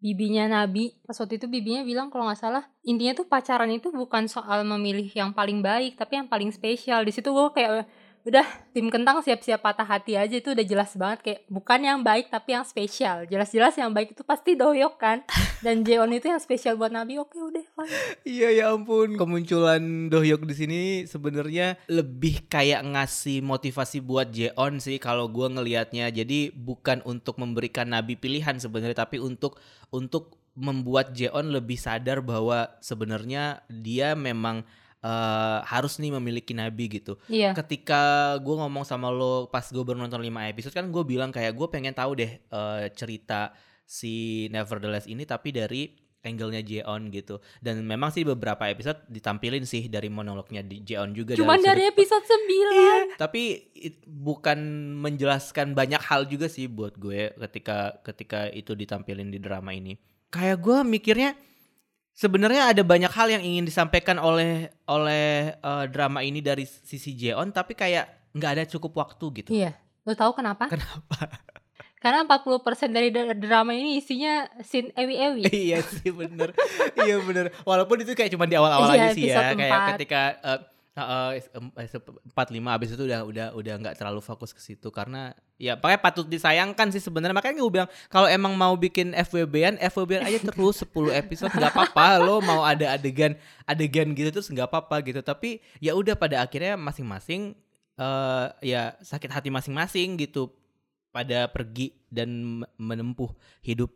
bibinya 0.02 0.50
Nabi. 0.50 0.98
Pas 1.06 1.16
waktu 1.16 1.40
itu 1.40 1.48
bibinya 1.48 1.86
bilang 1.86 2.12
kalau 2.12 2.28
nggak 2.28 2.40
salah 2.42 2.64
intinya 2.84 3.16
tuh 3.16 3.30
pacaran 3.30 3.70
itu 3.72 3.88
bukan 3.94 4.28
soal 4.28 4.66
memilih 4.66 5.08
yang 5.14 5.30
paling 5.32 5.64
baik 5.64 5.96
tapi 5.96 6.20
yang 6.20 6.28
paling 6.28 6.52
spesial. 6.52 7.06
Di 7.06 7.14
situ 7.14 7.32
gue 7.32 7.48
kayak 7.54 7.88
udah 8.22 8.46
tim 8.70 8.86
kentang 8.86 9.18
siap-siap 9.18 9.58
patah 9.58 9.86
hati 9.86 10.14
aja. 10.14 10.34
Itu 10.38 10.54
udah 10.54 10.62
jelas 10.62 10.94
banget 10.94 11.18
kayak 11.22 11.40
bukan 11.50 11.80
yang 11.82 11.98
baik 12.06 12.30
tapi 12.30 12.54
yang 12.54 12.62
spesial. 12.62 13.26
Jelas-jelas 13.26 13.74
yang 13.74 13.90
baik 13.90 14.14
itu 14.14 14.22
pasti 14.22 14.54
doyok 14.54 14.94
kan? 14.98 15.18
Dan 15.64 15.82
Jeon 15.82 16.10
itu 16.14 16.30
yang 16.30 16.38
spesial 16.38 16.78
buat 16.78 16.94
Nabi. 16.94 17.18
Oke 17.18 17.38
udah 17.38 17.62
iya 18.22 18.54
ya 18.54 18.64
ampun. 18.70 19.18
Kemunculan 19.18 20.06
doyok 20.06 20.46
di 20.46 20.54
sini 20.54 20.80
sebenarnya 21.06 21.78
lebih 21.90 22.46
kayak 22.46 22.86
ngasih 22.86 23.42
motivasi 23.42 23.98
buat 23.98 24.30
Jeon 24.30 24.78
sih 24.78 25.02
kalau 25.02 25.26
gue 25.26 25.50
ngelihatnya. 25.50 26.10
Jadi 26.14 26.54
bukan 26.54 27.02
untuk 27.02 27.42
memberikan 27.42 27.90
Nabi 27.90 28.14
pilihan 28.14 28.58
sebenarnya 28.62 29.02
tapi 29.02 29.18
untuk 29.18 29.58
untuk 29.90 30.38
membuat 30.52 31.16
Jeon 31.16 31.48
lebih 31.48 31.80
sadar 31.80 32.20
bahwa 32.20 32.76
sebenarnya 32.84 33.64
dia 33.72 34.12
memang 34.12 34.68
eh, 35.02 35.58
harus 35.64 35.98
nih 35.98 36.14
memiliki 36.14 36.52
nabi 36.52 36.86
gitu. 36.88 37.18
Iya. 37.26 37.52
Ketika 37.52 38.00
gue 38.38 38.54
ngomong 38.56 38.82
sama 38.82 39.08
lo 39.08 39.46
pas 39.46 39.66
gue 39.66 39.82
baru 39.82 39.98
nonton 39.98 40.18
5 40.18 40.30
episode 40.48 40.72
kan 40.72 40.86
gue 40.86 41.02
bilang 41.02 41.28
kayak 41.28 41.52
gue 41.52 41.66
pengen 41.66 41.92
tahu 41.92 42.14
deh 42.14 42.30
eh, 42.38 42.84
cerita 42.92 43.50
si 43.82 44.46
Nevertheless 44.48 45.04
ini 45.04 45.22
tapi 45.22 45.50
dari 45.50 45.82
angle-nya 46.22 46.62
Jeon 46.62 47.10
gitu. 47.10 47.42
Dan 47.58 47.82
memang 47.82 48.08
sih 48.08 48.22
beberapa 48.22 48.62
episode 48.64 49.02
ditampilin 49.06 49.66
sih 49.66 49.90
dari 49.90 50.06
monolognya 50.06 50.62
di 50.62 50.78
Jeon 50.80 51.10
juga 51.10 51.34
Cuman 51.34 51.58
dari 51.58 51.82
sudut- 51.82 51.92
episode 51.92 52.24
9. 52.24 53.18
tapi 53.18 53.42
it- 53.74 54.06
bukan 54.06 54.58
menjelaskan 54.96 55.74
banyak 55.74 55.98
hal 56.00 56.24
juga 56.24 56.46
sih 56.46 56.70
buat 56.70 56.94
gue 56.94 57.34
ketika 57.36 57.98
ketika 58.00 58.46
itu 58.48 58.72
ditampilin 58.72 59.28
di 59.28 59.38
drama 59.38 59.74
ini. 59.74 59.98
Kayak 60.30 60.62
gue 60.62 60.78
mikirnya 60.86 61.30
sebenarnya 62.12 62.72
ada 62.72 62.82
banyak 62.84 63.10
hal 63.10 63.28
yang 63.28 63.42
ingin 63.42 63.64
disampaikan 63.64 64.16
oleh 64.16 64.70
oleh 64.86 65.56
eh, 65.56 65.84
drama 65.88 66.20
ini 66.20 66.38
dari 66.38 66.64
sisi 66.64 67.12
Jeon 67.12 67.50
tapi 67.50 67.72
kayak 67.72 68.32
nggak 68.32 68.50
ada 68.58 68.64
cukup 68.68 68.92
waktu 68.96 69.24
gitu. 69.44 69.50
Iya. 69.52 69.76
Lo 70.02 70.12
tahu 70.14 70.32
kenapa? 70.34 70.66
Kenapa? 70.66 71.28
Karena 72.02 72.26
40% 72.26 72.66
dari 72.90 73.14
dra- 73.14 73.30
drama 73.38 73.78
ini 73.78 74.02
isinya 74.02 74.42
scene 74.58 74.90
ewi-ewi. 74.98 75.46
iya 75.70 75.78
sih 75.78 76.10
bener 76.10 76.50
iya 76.98 77.22
bener 77.22 77.54
walaupun 77.62 78.02
itu 78.02 78.18
kayak 78.18 78.34
cuma 78.34 78.42
di 78.50 78.58
awal-awal 78.58 78.90
Iya, 78.90 79.06
aja 79.06 79.08
sih 79.14 79.30
ya 79.30 79.54
kayak 79.54 79.80
ketika 79.94 80.22
eh, 80.42 80.58
eh, 80.92 81.40
empat 82.28 82.52
lima 82.52 82.76
abis 82.76 82.92
itu 82.92 83.08
udah 83.08 83.24
udah 83.24 83.46
udah 83.56 83.74
nggak 83.80 83.96
terlalu 83.96 84.20
fokus 84.20 84.52
ke 84.52 84.60
situ 84.60 84.92
karena 84.92 85.32
ya 85.56 85.72
pakai 85.78 85.96
patut 85.96 86.28
disayangkan 86.28 86.92
sih 86.92 87.00
sebenarnya. 87.00 87.32
Makanya 87.32 87.64
gue 87.64 87.72
bilang 87.72 87.90
kalau 88.12 88.28
emang 88.28 88.52
mau 88.52 88.76
bikin 88.76 89.16
FWB-an 89.16 89.80
FWB-an 89.80 90.28
aja 90.28 90.38
terus 90.44 90.84
10 90.84 90.92
episode 91.16 91.52
nggak 91.54 91.72
apa-apa. 91.72 92.20
Lo 92.20 92.44
mau 92.44 92.60
ada 92.66 92.92
adegan 92.92 93.32
adegan 93.64 94.12
gitu 94.12 94.28
terus 94.28 94.52
nggak 94.52 94.68
apa-apa 94.68 95.00
gitu. 95.06 95.24
Tapi 95.24 95.64
ya 95.80 95.96
udah 95.96 96.12
pada 96.12 96.44
akhirnya 96.44 96.76
masing-masing 96.76 97.56
eh 97.96 98.46
ya 98.64 98.96
sakit 99.00 99.28
hati 99.32 99.48
masing-masing 99.48 100.20
gitu 100.20 100.52
pada 101.12 101.44
pergi 101.48 101.92
dan 102.08 102.60
me- 102.64 102.72
menempuh 102.80 103.32
hidup 103.64 103.92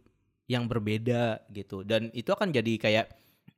yang 0.47 0.65
berbeda 0.71 1.45
gitu. 1.51 1.83
Dan 1.83 2.09
itu 2.17 2.31
akan 2.33 2.55
jadi 2.55 2.73
kayak 2.79 3.07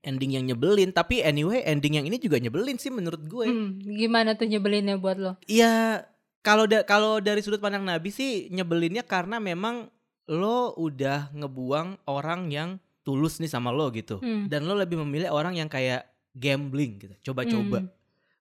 ending 0.00 0.32
yang 0.32 0.44
nyebelin 0.44 0.90
tapi 0.90 1.20
anyway 1.20 1.62
ending 1.62 1.94
yang 1.94 2.04
ini 2.04 2.16
juga 2.16 2.38
nyebelin 2.38 2.76
sih 2.76 2.88
menurut 2.88 3.20
gue 3.20 3.44
Hmm, 3.44 3.78
gimana 3.80 4.32
tuh 4.32 4.46
nyebelinnya 4.46 4.96
buat 4.96 5.16
lo? 5.16 5.32
Iya 5.44 6.06
kalau 6.40 6.64
da 6.64 6.82
kalau 6.82 7.18
dari 7.18 7.42
sudut 7.42 7.58
pandang 7.58 7.82
Nabi 7.82 8.08
sih 8.08 8.46
nyebelinnya 8.48 9.02
karena 9.02 9.36
memang 9.36 9.90
lo 10.26 10.72
udah 10.74 11.32
ngebuang 11.32 12.04
orang 12.04 12.48
yang 12.48 12.70
tulus 13.02 13.38
nih 13.38 13.48
sama 13.48 13.70
lo 13.70 13.88
gitu 13.90 14.20
Hmm. 14.20 14.46
dan 14.46 14.62
lo 14.62 14.72
lebih 14.72 15.00
memilih 15.00 15.28
orang 15.28 15.54
yang 15.54 15.66
kayak 15.66 16.04
gambling 16.32 16.98
gitu 16.98 17.32
coba-coba 17.32 17.82
Hmm. 17.82 17.90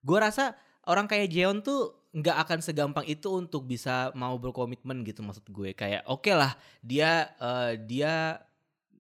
gue 0.04 0.18
rasa 0.20 0.54
orang 0.84 1.08
kayak 1.08 1.28
Jeon 1.28 1.60
tuh 1.60 1.96
nggak 2.12 2.38
akan 2.40 2.60
segampang 2.62 3.06
itu 3.06 3.28
untuk 3.30 3.64
bisa 3.64 4.10
mau 4.14 4.34
berkomitmen 4.36 5.04
gitu 5.04 5.22
maksud 5.22 5.46
gue 5.48 5.72
kayak 5.72 6.06
oke 6.06 6.30
lah 6.30 6.54
dia 6.80 7.34
eh, 7.36 7.74
dia 7.80 8.42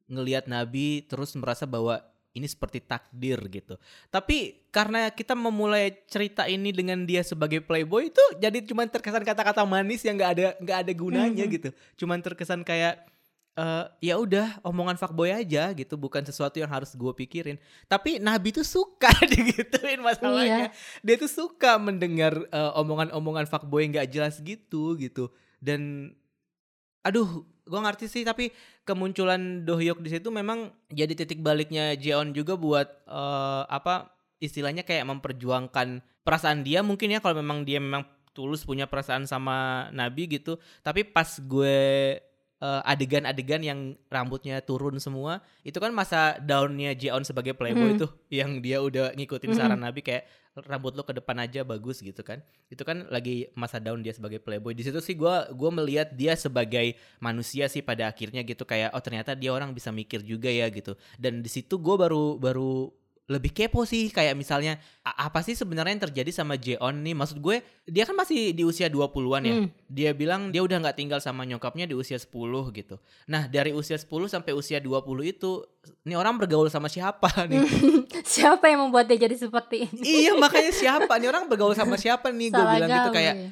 ngelihat 0.05 0.47
Nabi 0.47 1.03
terus 1.03 1.35
merasa 1.35 1.63
bahwa 1.63 1.99
ini 2.37 2.45
seperti 2.45 2.79
takdir 2.79 3.41
gitu. 3.49 3.75
Tapi 4.07 4.69
karena 4.69 5.09
kita 5.09 5.33
memulai 5.33 5.89
cerita 6.05 6.45
ini 6.45 6.69
dengan 6.69 7.01
dia 7.03 7.21
sebagai 7.21 7.59
playboy 7.59 8.07
itu 8.07 8.21
jadi 8.37 8.61
cuman 8.61 8.87
terkesan 8.87 9.21
kata-kata 9.21 9.65
manis 9.65 10.05
yang 10.05 10.15
nggak 10.15 10.31
ada 10.31 10.47
nggak 10.61 10.77
ada 10.85 10.91
gunanya 10.93 11.43
Mhm. 11.43 11.51
gitu. 11.51 11.69
Cuman 11.97 12.21
terkesan 12.21 12.61
kayak 12.61 13.01
eh, 13.57 13.85
ya 14.05 14.21
udah 14.21 14.61
omongan 14.61 14.95
fuckboy 14.95 15.33
aja 15.33 15.73
gitu 15.73 15.97
bukan 15.97 16.21
sesuatu 16.21 16.61
yang 16.61 16.69
harus 16.69 16.93
gue 16.93 17.09
pikirin. 17.17 17.57
Tapi 17.85 18.21
Nabi 18.21 18.53
tuh 18.53 18.61
suka 18.61 19.09
digituin 19.33 19.97
masalahnya. 19.97 20.69
Dia 21.01 21.17
tuh 21.17 21.25
suka 21.27 21.81
mendengar 21.81 22.37
eh, 22.37 22.71
omongan-omongan 22.77 23.49
fuckboy 23.49 23.81
nggak 23.89 24.13
jelas 24.13 24.37
gitu 24.39 24.93
gitu. 24.95 25.33
Dan 25.57 26.13
aduh 27.01 27.49
gue 27.67 27.79
ngerti 27.79 28.05
sih 28.07 28.23
tapi 28.23 28.49
kemunculan 28.87 29.67
Dohyuk 29.67 29.99
di 29.99 30.09
situ 30.15 30.31
memang 30.31 30.71
jadi 30.89 31.13
titik 31.13 31.43
baliknya 31.43 31.93
Jeon 31.99 32.31
juga 32.31 32.55
buat 32.55 32.87
eh, 33.05 33.63
apa 33.67 34.15
istilahnya 34.39 34.87
kayak 34.87 35.05
memperjuangkan 35.05 36.01
perasaan 36.23 36.63
dia 36.63 36.83
mungkin 36.83 37.13
ya 37.13 37.19
kalau 37.19 37.39
memang 37.39 37.67
dia 37.67 37.79
memang 37.79 38.05
tulus 38.37 38.61
punya 38.61 38.85
perasaan 38.85 39.25
sama 39.25 39.89
Nabi 39.89 40.29
gitu. 40.37 40.61
Tapi 40.85 41.01
pas 41.09 41.41
gue 41.41 41.81
eh, 42.57 42.81
adegan-adegan 42.83 43.61
yang 43.61 43.79
rambutnya 44.09 44.57
turun 44.59 44.97
semua 44.97 45.39
itu 45.61 45.77
kan 45.77 45.93
masa 45.93 46.41
downnya 46.41 46.97
Jeon 46.97 47.21
sebagai 47.21 47.53
playboy 47.53 47.93
Hmm. 47.93 48.01
tuh 48.01 48.11
yang 48.29 48.57
dia 48.59 48.81
udah 48.81 49.13
ngikutin 49.13 49.53
Mhm. 49.53 49.57
saran 49.57 49.77
Nabi 49.77 50.01
kayak 50.01 50.25
rambut 50.65 50.97
lo 50.97 51.05
ke 51.05 51.13
depan 51.13 51.37
aja 51.37 51.61
bagus 51.61 52.01
gitu 52.01 52.25
kan 52.25 52.41
itu 52.73 52.81
kan 52.81 53.05
lagi 53.13 53.45
masa 53.53 53.77
down 53.77 54.01
dia 54.01 54.09
sebagai 54.09 54.41
playboy 54.41 54.73
di 54.73 54.81
situ 54.81 54.97
sih 54.97 55.13
gua 55.13 55.45
gua 55.53 55.69
melihat 55.69 56.09
dia 56.09 56.33
sebagai 56.33 56.97
manusia 57.21 57.69
sih 57.69 57.85
pada 57.85 58.09
akhirnya 58.09 58.41
gitu 58.41 58.65
kayak 58.65 58.89
oh 58.89 59.01
ternyata 59.05 59.37
dia 59.37 59.53
orang 59.53 59.69
bisa 59.69 59.93
mikir 59.93 60.25
juga 60.25 60.49
ya 60.49 60.65
gitu 60.73 60.97
dan 61.21 61.45
di 61.45 61.49
situ 61.53 61.77
gua 61.77 62.01
baru 62.01 62.41
baru 62.41 62.89
lebih 63.27 63.51
kepo 63.51 63.83
sih 63.83 64.07
kayak 64.07 64.33
misalnya 64.33 64.79
apa 65.03 65.43
sih 65.43 65.51
sebenarnya 65.51 65.91
yang 65.91 66.03
terjadi 66.07 66.31
sama 66.31 66.55
Jeon 66.55 67.03
nih 67.03 67.11
maksud 67.11 67.37
gue 67.37 67.59
dia 67.83 68.07
kan 68.07 68.15
masih 68.15 68.55
di 68.55 68.63
usia 68.63 68.87
20-an 68.87 69.43
ya 69.43 69.55
Hmm. 69.57 69.67
dia 69.85 70.11
bilang 70.11 70.47
dia 70.47 70.63
udah 70.63 70.79
nggak 70.79 70.95
tinggal 70.95 71.19
sama 71.19 71.43
nyokapnya 71.43 71.83
di 71.83 71.91
usia 71.91 72.15
10 72.15 72.31
gitu. 72.71 72.95
Nah, 73.25 73.45
dari 73.45 73.75
usia 73.75 73.95
10 73.95 74.07
sampai 74.27 74.51
usia 74.51 74.79
20 74.79 75.03
itu 75.27 75.59
ini 76.03 76.15
orang 76.15 76.39
bergaul 76.39 76.67
sama 76.67 76.87
siapa 76.87 77.27
nih? 77.51 77.67
Siapa 78.23 78.63
yang 78.65 78.87
membuat 78.87 79.07
dia 79.07 79.19
jadi 79.19 79.35
seperti 79.35 79.91
ini? 79.91 79.99
iya, 79.99 80.31
makanya 80.31 80.71
siapa? 80.71 81.11
Nih 81.19 81.27
orang 81.27 81.47
bergaul 81.47 81.75
sama 81.75 81.99
siapa 81.99 82.31
nih? 82.31 82.47
Gue 82.47 82.63
bilang 82.63 82.87
gitu 82.89 83.09
kayak 83.11 83.35
ya. 83.35 83.49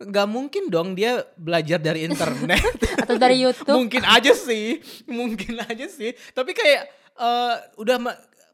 nggak 0.00 0.28
mungkin 0.32 0.72
dong 0.72 0.96
dia 0.96 1.28
belajar 1.36 1.76
dari 1.76 2.08
internet. 2.08 2.72
atau 3.04 3.20
dari 3.20 3.36
YouTube. 3.36 3.76
mungkin 3.76 4.00
aja 4.00 4.32
sih, 4.32 4.80
mungkin 5.04 5.60
aja 5.60 5.84
sih. 5.86 6.16
Tapi 6.32 6.56
kayak 6.56 6.88
eh, 7.20 7.54
udah 7.76 7.96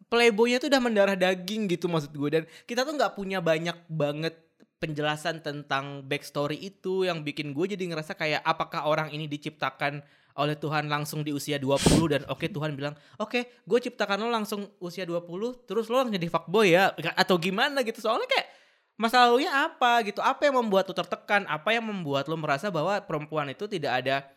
playboynya 0.07 0.63
tuh 0.63 0.69
udah 0.71 0.83
mendarah 0.83 1.17
daging 1.19 1.67
gitu 1.71 1.91
maksud 1.91 2.15
gue 2.15 2.31
dan 2.31 2.43
kita 2.65 2.87
tuh 2.87 2.95
nggak 2.95 3.15
punya 3.19 3.43
banyak 3.43 3.77
banget 3.91 4.35
penjelasan 4.77 5.41
tentang 5.41 6.05
backstory 6.05 6.61
itu 6.61 7.09
yang 7.09 7.25
bikin 7.25 7.57
gue 7.57 7.65
jadi 7.75 7.85
ngerasa 7.91 8.13
kayak 8.13 8.45
apakah 8.45 8.87
orang 8.87 9.09
ini 9.11 9.25
diciptakan 9.25 10.05
oleh 10.37 10.55
Tuhan 10.55 10.87
langsung 10.93 11.25
di 11.25 11.33
usia 11.33 11.57
20 11.57 12.13
dan 12.13 12.23
oke 12.29 12.45
Tuhan 12.45 12.77
bilang 12.77 12.93
oke 13.17 13.65
gue 13.65 13.79
ciptakan 13.81 14.21
lo 14.21 14.29
langsung 14.29 14.69
usia 14.85 15.09
20 15.09 15.65
terus 15.65 15.89
lo 15.89 16.05
langsung 16.05 16.15
jadi 16.15 16.29
fuckboy 16.29 16.77
ya. 16.77 16.93
Atau 17.17 17.41
gimana 17.41 17.81
gitu. 17.81 18.05
Soalnya 18.05 18.29
kayak 18.29 18.47
masa 19.01 19.25
lalunya 19.25 19.49
apa 19.49 20.05
gitu? 20.05 20.21
Apa 20.21 20.53
yang 20.53 20.61
membuat 20.61 20.93
lo 20.93 20.95
tertekan? 20.95 21.49
Apa 21.49 21.73
yang 21.73 21.89
membuat 21.89 22.29
lo 22.29 22.37
merasa 22.37 22.69
bahwa 22.69 23.01
perempuan 23.01 23.49
itu 23.49 23.65
tidak 23.65 24.05
ada 24.05 24.29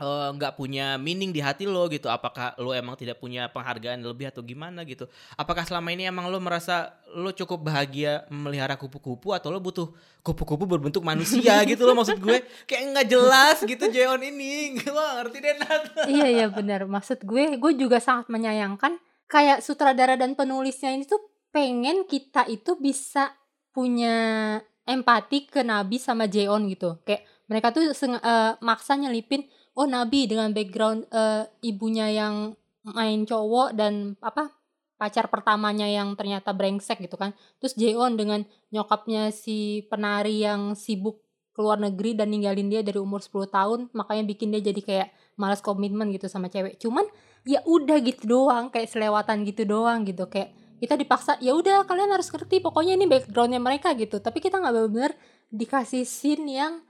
eh, 0.00 0.28
nggak 0.34 0.56
punya 0.56 0.96
meaning 0.96 1.30
di 1.30 1.44
hati 1.44 1.68
lo 1.68 1.86
gitu. 1.92 2.08
Apakah 2.08 2.56
lo 2.56 2.72
emang 2.72 2.96
tidak 2.96 3.20
punya 3.20 3.46
penghargaan 3.52 4.00
lebih 4.00 4.32
atau 4.32 4.40
gimana 4.40 4.82
gitu. 4.88 5.04
Apakah 5.36 5.68
selama 5.68 5.92
ini 5.92 6.08
emang 6.08 6.32
lo 6.32 6.40
merasa 6.40 6.96
lo 7.12 7.30
cukup 7.36 7.68
bahagia 7.68 8.24
memelihara 8.32 8.80
kupu-kupu 8.80 9.36
atau 9.36 9.52
lo 9.52 9.60
butuh 9.60 9.92
kupu-kupu 10.24 10.64
berbentuk 10.64 11.04
manusia 11.04 11.60
gitu 11.70 11.84
lo? 11.84 11.92
Maksud 11.92 12.18
gue 12.18 12.40
kayak 12.64 12.82
nggak 12.96 13.06
jelas 13.12 13.56
gitu 13.62 13.84
Jeon 13.92 14.20
ini. 14.24 14.52
Gue 14.80 14.90
ngerti 14.96 15.38
deh 15.44 15.54
Nat. 15.60 15.82
Iya 16.08 16.26
iya 16.26 16.46
benar. 16.48 16.88
Maksud 16.88 17.22
gue, 17.28 17.60
gue 17.60 17.72
juga 17.76 18.00
sangat 18.00 18.32
menyayangkan 18.32 18.96
kayak 19.30 19.62
sutradara 19.62 20.16
dan 20.18 20.34
penulisnya 20.34 20.90
ini 20.90 21.06
tuh 21.06 21.20
pengen 21.54 22.06
kita 22.06 22.46
itu 22.50 22.78
bisa 22.78 23.34
punya 23.70 24.58
empati 24.86 25.46
ke 25.46 25.62
Nabi 25.62 26.02
sama 26.02 26.26
Jeon 26.26 26.66
gitu. 26.66 26.98
Kayak 27.06 27.26
mereka 27.50 27.74
tuh 27.74 27.90
eh, 27.90 28.52
maksa 28.62 28.94
nyelipin 28.98 29.46
oh 29.80 29.88
Nabi 29.88 30.28
dengan 30.28 30.52
background 30.52 31.08
eh, 31.08 31.48
ibunya 31.64 32.12
yang 32.12 32.52
main 32.84 33.24
cowok 33.24 33.72
dan 33.72 34.20
apa 34.20 34.52
pacar 35.00 35.32
pertamanya 35.32 35.88
yang 35.88 36.12
ternyata 36.12 36.52
brengsek 36.52 37.00
gitu 37.00 37.16
kan. 37.16 37.32
Terus 37.56 37.72
Jeon 37.80 38.20
dengan 38.20 38.44
nyokapnya 38.68 39.32
si 39.32 39.88
penari 39.88 40.44
yang 40.44 40.76
sibuk 40.76 41.24
keluar 41.56 41.80
negeri 41.80 42.12
dan 42.12 42.28
ninggalin 42.28 42.68
dia 42.68 42.84
dari 42.84 43.00
umur 43.00 43.24
10 43.24 43.48
tahun 43.48 43.80
makanya 43.96 44.24
bikin 44.28 44.52
dia 44.52 44.60
jadi 44.60 44.80
kayak 44.84 45.08
malas 45.40 45.64
komitmen 45.64 46.12
gitu 46.12 46.28
sama 46.28 46.52
cewek. 46.52 46.76
Cuman 46.76 47.08
ya 47.48 47.64
udah 47.64 47.96
gitu 48.04 48.28
doang 48.28 48.68
kayak 48.68 48.92
selewatan 48.92 49.48
gitu 49.48 49.64
doang 49.64 50.04
gitu. 50.04 50.28
Kayak 50.28 50.52
kita 50.80 51.00
dipaksa 51.00 51.40
ya 51.40 51.56
udah 51.56 51.88
kalian 51.88 52.12
harus 52.12 52.28
ngerti 52.28 52.60
pokoknya 52.60 53.00
ini 53.00 53.08
backgroundnya 53.08 53.60
mereka 53.60 53.96
gitu. 53.96 54.20
Tapi 54.20 54.36
kita 54.36 54.60
nggak 54.60 54.72
benar-benar 54.72 55.12
dikasih 55.48 56.04
scene 56.04 56.44
yang 56.60 56.84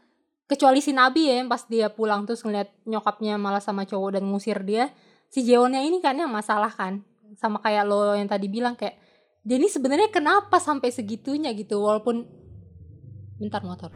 kecuali 0.50 0.82
si 0.82 0.90
Nabi 0.90 1.30
ya 1.30 1.38
yang 1.38 1.46
pas 1.46 1.62
dia 1.70 1.86
pulang 1.94 2.26
terus 2.26 2.42
ngeliat 2.42 2.74
nyokapnya 2.82 3.38
malah 3.38 3.62
sama 3.62 3.86
cowok 3.86 4.18
dan 4.18 4.26
ngusir 4.26 4.58
dia 4.66 4.90
si 5.30 5.46
Jeonnya 5.46 5.78
ini 5.86 6.02
kan 6.02 6.18
yang 6.18 6.26
masalah 6.26 6.74
kan. 6.74 7.06
Sama 7.38 7.62
kayak 7.62 7.86
lo 7.86 8.18
yang 8.18 8.26
tadi 8.26 8.50
bilang 8.50 8.74
kayak 8.74 8.98
dia 9.46 9.62
ini 9.62 9.70
sebenarnya 9.70 10.10
kenapa 10.10 10.58
sampai 10.58 10.90
segitunya 10.90 11.54
gitu? 11.54 11.78
Walaupun 11.86 12.26
bentar 13.38 13.62
motor. 13.62 13.94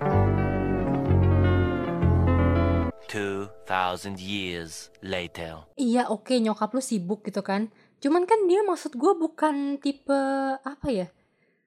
2,000 3.10 4.14
years 4.22 4.94
later. 5.02 5.66
Iya 5.74 6.06
oke 6.06 6.38
nyokap 6.38 6.70
lu 6.70 6.78
sibuk 6.78 7.26
gitu 7.26 7.42
kan. 7.42 7.74
Cuman 7.98 8.30
kan 8.30 8.46
dia 8.46 8.62
maksud 8.62 8.94
gue 8.94 9.12
bukan 9.18 9.82
tipe 9.82 10.22
apa 10.62 10.88
ya 10.94 11.10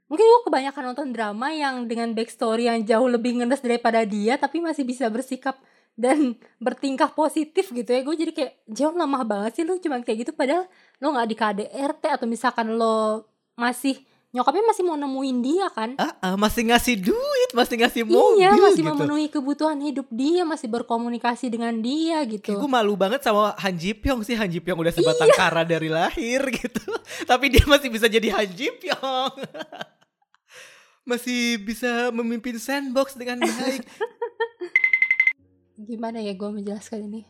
Mungkin 0.08 0.24
gue 0.24 0.42
kebanyakan 0.44 0.84
nonton 0.86 1.08
drama 1.12 1.52
yang 1.52 1.84
dengan 1.84 2.12
backstory 2.12 2.66
yang 2.66 2.80
jauh 2.82 3.06
lebih 3.06 3.36
ngenes 3.36 3.60
daripada 3.60 4.02
dia 4.02 4.36
Tapi 4.36 4.60
masih 4.60 4.84
bisa 4.84 5.08
bersikap 5.08 5.60
dan 5.94 6.34
bertingkah 6.64 7.12
positif 7.12 7.70
gitu 7.70 7.90
ya. 7.90 8.02
Gue 8.02 8.16
jadi 8.16 8.32
kayak 8.32 8.54
jauh 8.66 8.92
lama 8.92 9.22
banget 9.22 9.52
sih 9.54 9.64
lu 9.64 9.76
cuman 9.78 10.02
kayak 10.02 10.24
gitu 10.24 10.32
Padahal 10.32 10.66
lo 10.98 11.08
gak 11.12 11.28
di 11.28 11.36
KDRT 11.36 12.04
atau 12.14 12.26
misalkan 12.26 12.72
lo 12.72 13.28
masih 13.54 14.00
nyokapnya 14.28 14.64
masih 14.64 14.84
mau 14.86 14.94
nemuin 14.94 15.38
dia 15.40 15.68
kan? 15.72 15.90
Ah, 15.98 16.14
ah, 16.22 16.36
masih 16.36 16.68
ngasih 16.70 17.00
duit, 17.00 17.50
masih 17.52 17.80
ngasih 17.80 18.04
mobil 18.06 18.38
iya 18.38 18.54
masih 18.54 18.84
gitu. 18.86 18.92
memenuhi 18.94 19.28
kebutuhan 19.28 19.80
hidup 19.80 20.06
dia 20.12 20.44
masih 20.44 20.68
berkomunikasi 20.68 21.50
dengan 21.50 21.74
dia 21.80 22.22
gitu. 22.28 22.44
Kayak 22.46 22.62
gue 22.62 22.70
malu 22.70 22.94
banget 22.94 23.24
sama 23.24 23.58
Han 23.58 23.74
Ji 23.74 23.98
Pyong 23.98 24.22
sih. 24.22 24.38
Han 24.38 24.46
Ji 24.48 24.62
Pyong 24.62 24.78
udah 24.78 24.94
sebatang 24.94 25.32
Iya. 25.32 25.40
kara 25.42 25.64
dari 25.64 25.90
lahir 25.90 26.44
gitu. 26.60 26.86
Tapi 27.24 27.50
dia 27.50 27.66
masih 27.66 27.90
bisa 27.90 28.06
jadi 28.06 28.30
Han 28.30 28.50
Ji 28.52 28.70
Pyong 28.78 29.34
masih 31.08 31.56
bisa 31.64 32.12
memimpin 32.12 32.60
sandbox 32.60 33.16
dengan 33.16 33.40
baik. 33.40 33.88
Gimana 35.80 36.20
ya 36.20 36.36
gue 36.36 36.50
menjelaskan 36.52 37.08
ini? 37.08 37.24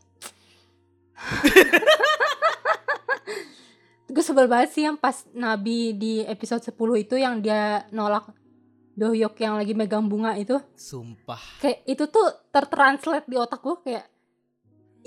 Gue 4.07 4.23
sebel 4.25 4.49
banget 4.49 4.73
sih 4.73 4.81
yang 4.87 4.97
pas 4.97 5.29
Nabi 5.35 5.93
di 5.93 6.25
episode 6.25 6.63
10 6.63 6.73
itu 7.05 7.21
yang 7.21 7.37
dia 7.37 7.85
nolak 7.93 8.33
Dohyok 8.97 9.37
yang 9.37 9.61
lagi 9.61 9.77
megang 9.77 10.09
bunga 10.09 10.33
itu. 10.41 10.57
Sumpah. 10.73 11.61
Kayak 11.61 11.85
itu 11.85 12.03
tuh 12.09 12.27
tertranslate 12.49 13.29
di 13.29 13.37
otak 13.37 13.61
gue 13.61 13.77
kayak 13.85 14.05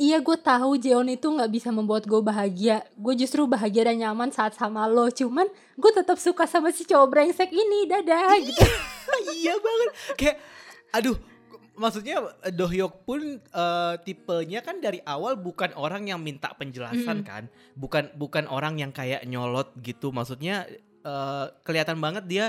iya 0.01 0.17
gue 0.17 0.33
tahu 0.33 0.81
Jeon 0.81 1.13
itu 1.13 1.29
nggak 1.29 1.53
bisa 1.53 1.69
membuat 1.69 2.09
gue 2.09 2.25
bahagia. 2.25 2.81
Gue 2.97 3.13
justru 3.13 3.45
bahagia 3.45 3.93
dan 3.93 4.01
nyaman 4.01 4.33
saat 4.33 4.57
sama 4.57 4.89
lo. 4.89 5.13
Cuman 5.13 5.45
gue 5.77 5.93
tetap 5.93 6.17
suka 6.17 6.49
sama 6.49 6.73
si 6.73 6.89
cowok 6.89 7.09
brengsek 7.13 7.53
ini. 7.53 7.85
Dadah 7.85 8.41
gitu. 8.41 8.65
iya 9.37 9.53
banget. 9.61 9.89
Kayak 10.17 10.37
aduh 10.91 11.21
maksudnya 11.77 12.17
Dohyok 12.49 13.05
pun 13.05 13.21
eh, 13.45 13.95
tipenya 14.01 14.65
kan 14.65 14.81
dari 14.81 15.05
awal 15.05 15.37
bukan 15.37 15.77
orang 15.77 16.09
yang 16.09 16.25
minta 16.25 16.49
penjelasan 16.57 17.21
Mm. 17.21 17.29
kan. 17.29 17.45
Bukan 17.77 18.17
bukan 18.17 18.49
orang 18.49 18.81
yang 18.81 18.97
kayak 18.97 19.29
nyolot 19.29 19.77
gitu. 19.85 20.17
Maksudnya 20.17 20.65
eh, 21.05 21.47
kelihatan 21.61 22.01
banget 22.01 22.25
dia 22.25 22.45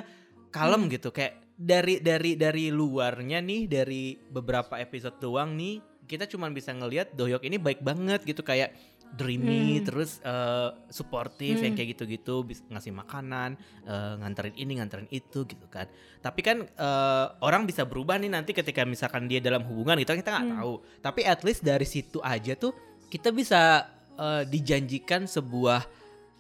kalem 0.56 0.88
Mm. 0.88 0.92
gitu. 0.96 1.12
Kayak 1.12 1.36
dari 1.62 2.00
dari 2.00 2.40
dari 2.40 2.72
luarnya 2.72 3.44
nih 3.44 3.68
dari 3.68 4.16
beberapa 4.18 4.80
episode 4.80 5.20
doang 5.20 5.54
nih 5.60 5.91
kita 6.12 6.28
cuma 6.28 6.52
bisa 6.52 6.70
ngelihat 6.70 7.16
Dohyok 7.16 7.42
ini 7.42 7.56
baik 7.56 7.80
banget 7.80 8.20
gitu 8.22 8.44
kayak 8.44 8.76
dreamy 9.12 9.80
Hmm. 9.80 9.84
terus 9.84 10.20
eh, 10.22 10.70
supportive 10.88 11.60
yang 11.60 11.72
Hmm. 11.72 11.78
kayak 11.78 11.90
gitu-gitu 11.96 12.44
ngasih 12.70 12.92
makanan 12.92 13.56
eh, 13.84 14.14
nganterin 14.18 14.56
ini 14.56 14.80
nganterin 14.80 15.08
itu 15.10 15.44
gitu 15.44 15.68
kan 15.68 15.88
tapi 16.20 16.40
kan 16.40 16.64
eh, 16.64 17.26
orang 17.40 17.64
bisa 17.64 17.84
berubah 17.84 18.16
nih 18.16 18.32
nanti 18.32 18.52
ketika 18.52 18.84
misalkan 18.84 19.28
dia 19.28 19.40
dalam 19.40 19.64
hubungan 19.64 19.96
gitu 19.98 20.12
kita 20.14 20.32
nggak 20.32 20.46
Hmm. 20.48 20.56
tahu 20.58 20.74
tapi 21.00 21.22
at 21.24 21.44
least 21.44 21.60
dari 21.62 21.84
situ 21.84 22.20
aja 22.20 22.56
tuh 22.56 22.72
kita 23.08 23.32
bisa 23.32 23.88
eh, 24.14 24.44
dijanjikan 24.46 25.26
sebuah 25.26 25.82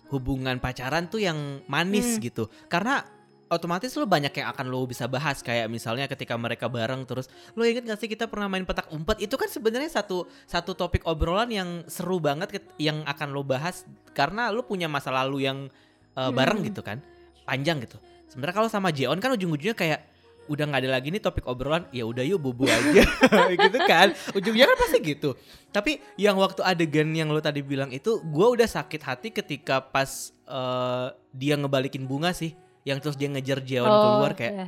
hubungan 0.08 0.60
pacaran 0.60 1.08
tuh 1.08 1.20
yang 1.20 1.64
manis 1.66 2.16
Hmm. 2.16 2.22
gitu 2.22 2.44
karena 2.68 3.04
otomatis 3.52 3.92
lo 4.00 4.08
banyak 4.08 4.32
yang 4.32 4.48
akan 4.56 4.72
lo 4.72 4.88
bisa 4.88 5.06
bahas. 5.12 5.44
Kayak 5.44 5.68
misalnya 5.68 6.08
ketika 6.08 6.40
mereka 6.40 6.72
bareng 6.72 7.04
terus 7.04 7.28
lo 7.54 7.68
inget 7.68 7.84
gak 7.84 8.00
sih 8.00 8.08
kita 8.08 8.32
pernah 8.32 8.48
main 8.48 8.64
petak 8.64 8.88
umpet? 8.90 9.20
Itu 9.20 9.36
kan 9.36 9.52
sebenarnya 9.52 9.92
satu 9.92 10.26
satu 10.48 10.72
topik 10.74 11.04
obrolan 11.04 11.52
yang 11.52 11.70
seru 11.92 12.24
banget 12.24 12.64
yang 12.80 13.04
akan 13.04 13.36
lo 13.36 13.44
bahas 13.44 13.84
karena 14.16 14.50
lo 14.50 14.64
punya 14.64 14.88
masa 14.88 15.12
lalu 15.12 15.46
yang 15.46 15.68
uh, 16.16 16.32
bareng 16.32 16.64
Hmm. 16.64 16.68
gitu 16.72 16.82
kan 16.82 16.98
panjang 17.44 17.84
gitu. 17.84 18.00
Sebenarnya 18.32 18.56
kalau 18.64 18.70
sama 18.72 18.96
Jeon 18.96 19.20
kan 19.20 19.36
ujung-ujungnya 19.36 19.76
kayak 19.76 20.02
udah 20.50 20.68
nggak 20.68 20.82
ada 20.84 20.92
lagi 21.00 21.08
nih 21.14 21.22
topik 21.22 21.46
obrolan 21.48 21.86
ya 21.96 22.04
udah 22.04 22.24
yuk 22.28 22.40
bubu 22.42 22.66
aja. 22.68 23.04
Gitu 23.68 23.80
kan. 23.88 24.12
Ujungnya 24.36 24.68
kan 24.68 24.78
pasti 24.84 25.00
gitu. 25.00 25.36
Tapi 25.72 26.02
yang 26.20 26.36
waktu 26.40 26.60
adegan 26.66 27.08
yang 27.14 27.32
lo 27.32 27.40
tadi 27.40 27.64
bilang 27.64 27.92
itu 27.94 28.20
gue 28.20 28.48
udah 28.60 28.68
sakit 28.68 29.02
hati 29.04 29.30
ketika 29.32 29.80
pas 29.80 30.34
uh, 30.50 31.14
dia 31.32 31.56
ngebalikin 31.56 32.04
bunga 32.04 32.36
sih 32.36 32.52
yang 32.88 32.98
terus 32.98 33.16
dia 33.18 33.30
ngejar 33.30 33.62
Jeon 33.62 33.86
keluar 33.86 34.34
kayak 34.34 34.54
iya. 34.54 34.68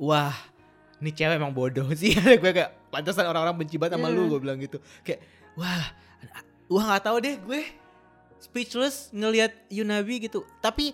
wah 0.00 0.34
ini 0.98 1.10
cewek 1.14 1.36
emang 1.38 1.54
bodoh 1.54 1.86
sih 1.94 2.14
gue 2.42 2.52
kayak 2.52 2.70
pantesan 2.90 3.26
orang-orang 3.26 3.66
benci 3.66 3.76
banget 3.78 3.98
sama 3.98 4.10
lu 4.10 4.26
Hmm. 4.26 4.30
gue 4.34 4.40
bilang 4.42 4.58
gitu 4.58 4.78
kayak 5.06 5.20
wah 5.54 5.84
wah 6.70 6.84
nggak 6.94 7.04
tahu 7.04 7.16
deh 7.22 7.36
gue 7.38 7.62
speechless 8.40 9.12
ngelihat 9.14 9.52
Yunabi 9.70 10.26
gitu 10.26 10.42
tapi 10.58 10.92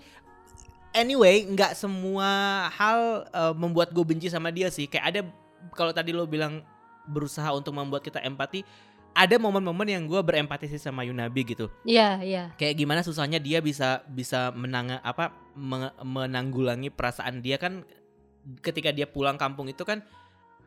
anyway 0.92 1.46
nggak 1.46 1.78
semua 1.78 2.28
hal 2.74 3.26
eh, 3.30 3.54
membuat 3.54 3.94
gue 3.94 4.04
benci 4.04 4.28
sama 4.28 4.50
dia 4.50 4.68
sih 4.68 4.90
kayak 4.90 5.04
ada 5.06 5.20
kalau 5.76 5.92
tadi 5.94 6.10
lo 6.10 6.26
bilang 6.26 6.64
berusaha 7.06 7.50
untuk 7.54 7.74
membuat 7.74 8.04
kita 8.04 8.22
empati 8.22 8.62
ada 9.12 9.36
momen-momen 9.36 9.86
yang 9.86 10.04
gue 10.04 10.18
berempati 10.18 10.66
sih 10.66 10.78
sama 10.78 11.02
Yunabi 11.02 11.42
gitu. 11.44 11.66
Iya 11.82 12.22
iya. 12.22 12.44
Kayak 12.54 12.74
gimana 12.76 13.00
susahnya 13.00 13.36
dia 13.36 13.58
bisa 13.58 14.06
bisa 14.06 14.50
menang 14.50 14.96
apa 14.96 15.34
me- 15.52 15.94
menanggulangi 16.00 16.88
perasaan 16.88 17.38
dia 17.38 17.56
kan 17.56 17.82
ketika 18.58 18.88
dia 18.88 19.04
pulang 19.04 19.36
kampung 19.36 19.66
itu 19.66 19.82
kan 19.82 20.00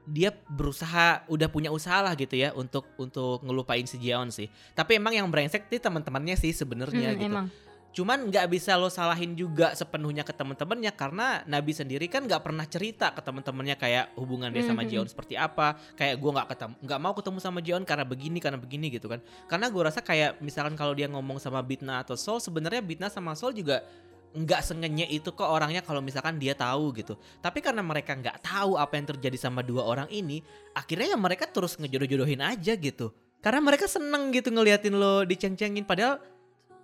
dia 0.03 0.35
berusaha 0.51 1.23
udah 1.25 1.47
punya 1.47 1.71
usaha 1.71 2.03
lah 2.03 2.11
gitu 2.13 2.35
ya 2.35 2.51
untuk 2.51 2.83
untuk 2.99 3.39
ngelupain 3.39 3.87
si 3.87 3.95
Jeon 3.97 4.29
sih. 4.29 4.51
Tapi 4.73 4.99
emang 4.99 5.15
yang 5.15 5.31
brengsek 5.31 5.71
sih 5.71 5.79
teman-temannya 5.79 6.35
sih 6.35 6.51
sebenarnya 6.51 7.15
Hmm, 7.15 7.19
gitu. 7.19 7.31
emang 7.31 7.45
cuman 7.93 8.33
nggak 8.33 8.49
bisa 8.49 8.73
lo 8.73 8.89
salahin 8.89 9.37
juga 9.37 9.77
sepenuhnya 9.77 10.25
ke 10.25 10.33
teman-temannya 10.33 10.91
karena 10.97 11.45
Nabi 11.45 11.71
sendiri 11.77 12.09
kan 12.09 12.25
nggak 12.25 12.41
pernah 12.41 12.65
cerita 12.65 13.13
ke 13.13 13.21
teman-temannya 13.21 13.77
kayak 13.77 14.17
hubungan 14.17 14.49
dia 14.49 14.65
sama 14.65 14.81
Mhm. 14.81 14.89
Jeon 14.89 15.07
seperti 15.07 15.37
apa. 15.37 15.77
Kayak 15.93 16.17
gua 16.17 16.41
nggak 16.41 16.47
ketemu 16.57 16.73
nggak 16.81 16.99
mau 16.99 17.13
ketemu 17.13 17.37
sama 17.37 17.59
Jeon 17.61 17.83
karena 17.85 18.01
begini 18.03 18.41
karena 18.41 18.57
begini 18.57 18.89
gitu 18.89 19.05
kan. 19.05 19.21
Karena 19.45 19.69
gua 19.69 19.93
rasa 19.93 20.01
kayak 20.01 20.41
misalkan 20.41 20.73
kalau 20.73 20.97
dia 20.97 21.05
ngomong 21.05 21.37
sama 21.37 21.61
Bitna 21.61 22.01
atau 22.01 22.17
Sol 22.17 22.41
sebenarnya 22.41 22.81
Bitna 22.81 23.13
sama 23.13 23.37
Sol 23.37 23.53
juga 23.53 23.85
nggak 24.33 24.65
sengenye 24.65 25.05
itu 25.13 25.29
ke 25.29 25.45
orangnya 25.45 25.85
kalau 25.85 26.01
misalkan 26.01 26.41
dia 26.41 26.57
tahu 26.57 26.89
gitu. 26.97 27.13
Tapi 27.37 27.61
karena 27.61 27.85
mereka 27.85 28.17
nggak 28.17 28.41
tahu 28.41 28.81
apa 28.81 28.97
yang 28.97 29.05
terjadi 29.13 29.37
sama 29.37 29.61
dua 29.61 29.85
orang 29.85 30.09
ini 30.09 30.41
akhirnya 30.73 31.13
ya 31.13 31.17
mereka 31.21 31.45
terus 31.45 31.77
ngejodoh-jodohin 31.77 32.41
aja 32.41 32.73
gitu. 32.73 33.13
Karena 33.43 33.61
mereka 33.61 33.85
seneng 33.85 34.33
gitu 34.33 34.49
ngeliatin 34.49 34.97
lo 34.97 35.21
diceng-cengin 35.27 35.85
padahal 35.85 36.17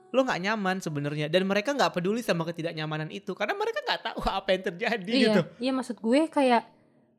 lo 0.09 0.21
nggak 0.25 0.41
nyaman 0.41 0.77
sebenarnya. 0.81 1.27
Dan 1.29 1.45
mereka 1.45 1.73
nggak 1.73 1.93
peduli 1.93 2.21
sama 2.25 2.45
ketidaknyamanan 2.45 3.09
itu. 3.13 3.33
Karena 3.37 3.53
mereka 3.53 3.79
nggak 3.85 4.01
tahu 4.13 4.19
apa 4.39 4.49
yang 4.53 4.63
terjadi 4.73 5.11
iya 5.11 5.25
gitu. 5.33 5.41
iya 5.61 5.71
maksud 5.73 5.97
gue 5.97 6.21
kayak 6.29 6.63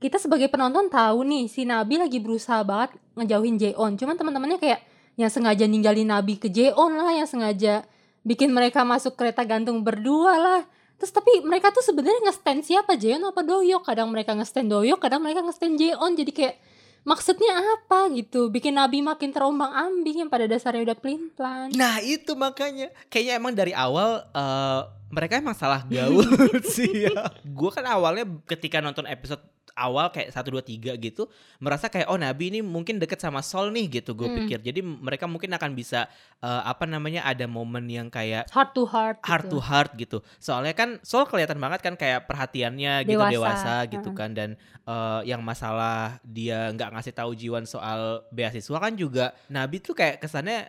kita 0.01 0.17
sebagai 0.17 0.49
penonton 0.49 0.89
tahu 0.89 1.29
nih 1.29 1.45
si 1.45 1.69
Nabi 1.69 2.01
lagi 2.01 2.19
berusaha 2.25 2.65
banget 2.65 2.97
ngejauhin 3.21 3.61
Jeon 3.61 4.01
cuman 4.01 4.17
teman-temannya 4.17 4.57
kayak 4.57 4.81
yang 5.21 5.29
sengaja 5.29 5.69
ninggalin 5.69 6.09
Nabi 6.09 6.41
ke 6.41 6.49
Jeon 6.49 6.97
lah 6.97 7.13
yang 7.13 7.29
sengaja 7.29 7.85
bikin 8.25 8.53
mereka 8.53 8.85
masuk 8.85 9.17
kereta 9.17 9.45
gantung 9.45 9.85
berdua 9.85 10.35
lah. 10.37 10.63
Terus 11.01 11.17
tapi 11.17 11.33
mereka 11.41 11.73
tuh 11.73 11.81
sebenarnya 11.81 12.29
nge-stand 12.29 12.61
siapa? 12.61 12.93
Jeon 12.97 13.25
apa 13.25 13.41
Dohyok 13.41 13.89
kadang 13.89 14.13
mereka 14.13 14.37
nge-stand 14.37 14.69
Dohyok 14.69 15.01
kadang 15.01 15.25
mereka 15.25 15.41
nge-stand 15.41 15.81
Jeon 15.81 16.13
jadi 16.17 16.33
kayak 16.33 16.55
maksudnya 17.05 17.57
apa 17.81 18.13
gitu? 18.13 18.53
Bikin 18.53 18.77
Nabi 18.77 19.01
makin 19.01 19.33
terombang 19.33 19.73
ambing 19.73 20.27
yang 20.27 20.31
pada 20.31 20.45
dasarnya 20.45 20.93
udah 20.93 20.99
pelin 20.99 21.33
plan 21.35 21.69
nah 21.75 21.99
itu 22.03 22.37
makanya. 22.37 22.93
Kayaknya 23.09 23.33
emang 23.41 23.53
dari 23.57 23.73
awal 23.73 24.25
eh, 24.33 24.81
mereka 25.11 25.37
emang 25.37 25.55
salah 25.55 25.83
gaul 25.91 26.25
sih 26.75 27.11
ya 27.11 27.29
gue 27.43 27.71
kan 27.71 27.85
awalnya 27.85 28.25
ketika 28.47 28.79
nonton 28.79 29.05
episode 29.05 29.43
awal 29.75 30.11
kayak 30.11 30.35
1 30.35 30.43
2 30.45 30.93
3 30.93 30.99
gitu 30.99 31.31
merasa 31.59 31.87
kayak 31.87 32.11
oh 32.11 32.19
Nabi 32.19 32.51
ini 32.51 32.61
mungkin 32.61 32.99
deket 32.99 33.23
sama 33.23 33.39
Sol 33.41 33.71
nih 33.71 34.03
gitu 34.03 34.13
gue 34.13 34.27
Hmm. 34.27 34.37
pikir 34.45 34.59
jadi 34.61 34.83
mereka 34.83 35.25
mungkin 35.25 35.51
akan 35.51 35.73
bisa 35.73 36.11
eh, 36.39 36.63
apa 36.67 36.85
namanya 36.85 37.23
ada 37.23 37.47
momen 37.47 37.87
yang 37.87 38.11
kayak 38.11 38.51
heart 38.51 38.75
to 38.75 38.83
heart 38.85 39.19
heart 39.23 39.47
gitu. 39.47 39.55
to 39.55 39.59
heart 39.63 39.91
gitu. 39.95 40.19
Soalnya 40.37 40.75
kan 40.75 40.99
Sol 41.01 41.25
kelihatan 41.25 41.57
banget 41.57 41.81
kan 41.81 41.95
kayak 41.95 42.27
perhatiannya 42.27 43.07
gitu 43.07 43.15
Dewasa. 43.15 43.33
dewasa, 43.33 43.75
gitu 43.89 44.11
Heeh. 44.11 44.19
kan 44.19 44.31
dan 44.35 44.51
eh, 44.85 45.21
yang 45.25 45.41
masalah 45.41 46.19
dia 46.23 46.71
nggak 46.75 46.91
ngasih 46.91 47.15
tahu 47.15 47.31
Jiwan 47.33 47.65
soal 47.65 48.27
beasiswa 48.31 48.77
kan 48.77 48.93
juga 48.95 49.33
Nabi 49.49 49.79
tuh 49.79 49.95
kayak 49.95 50.19
kesannya 50.19 50.67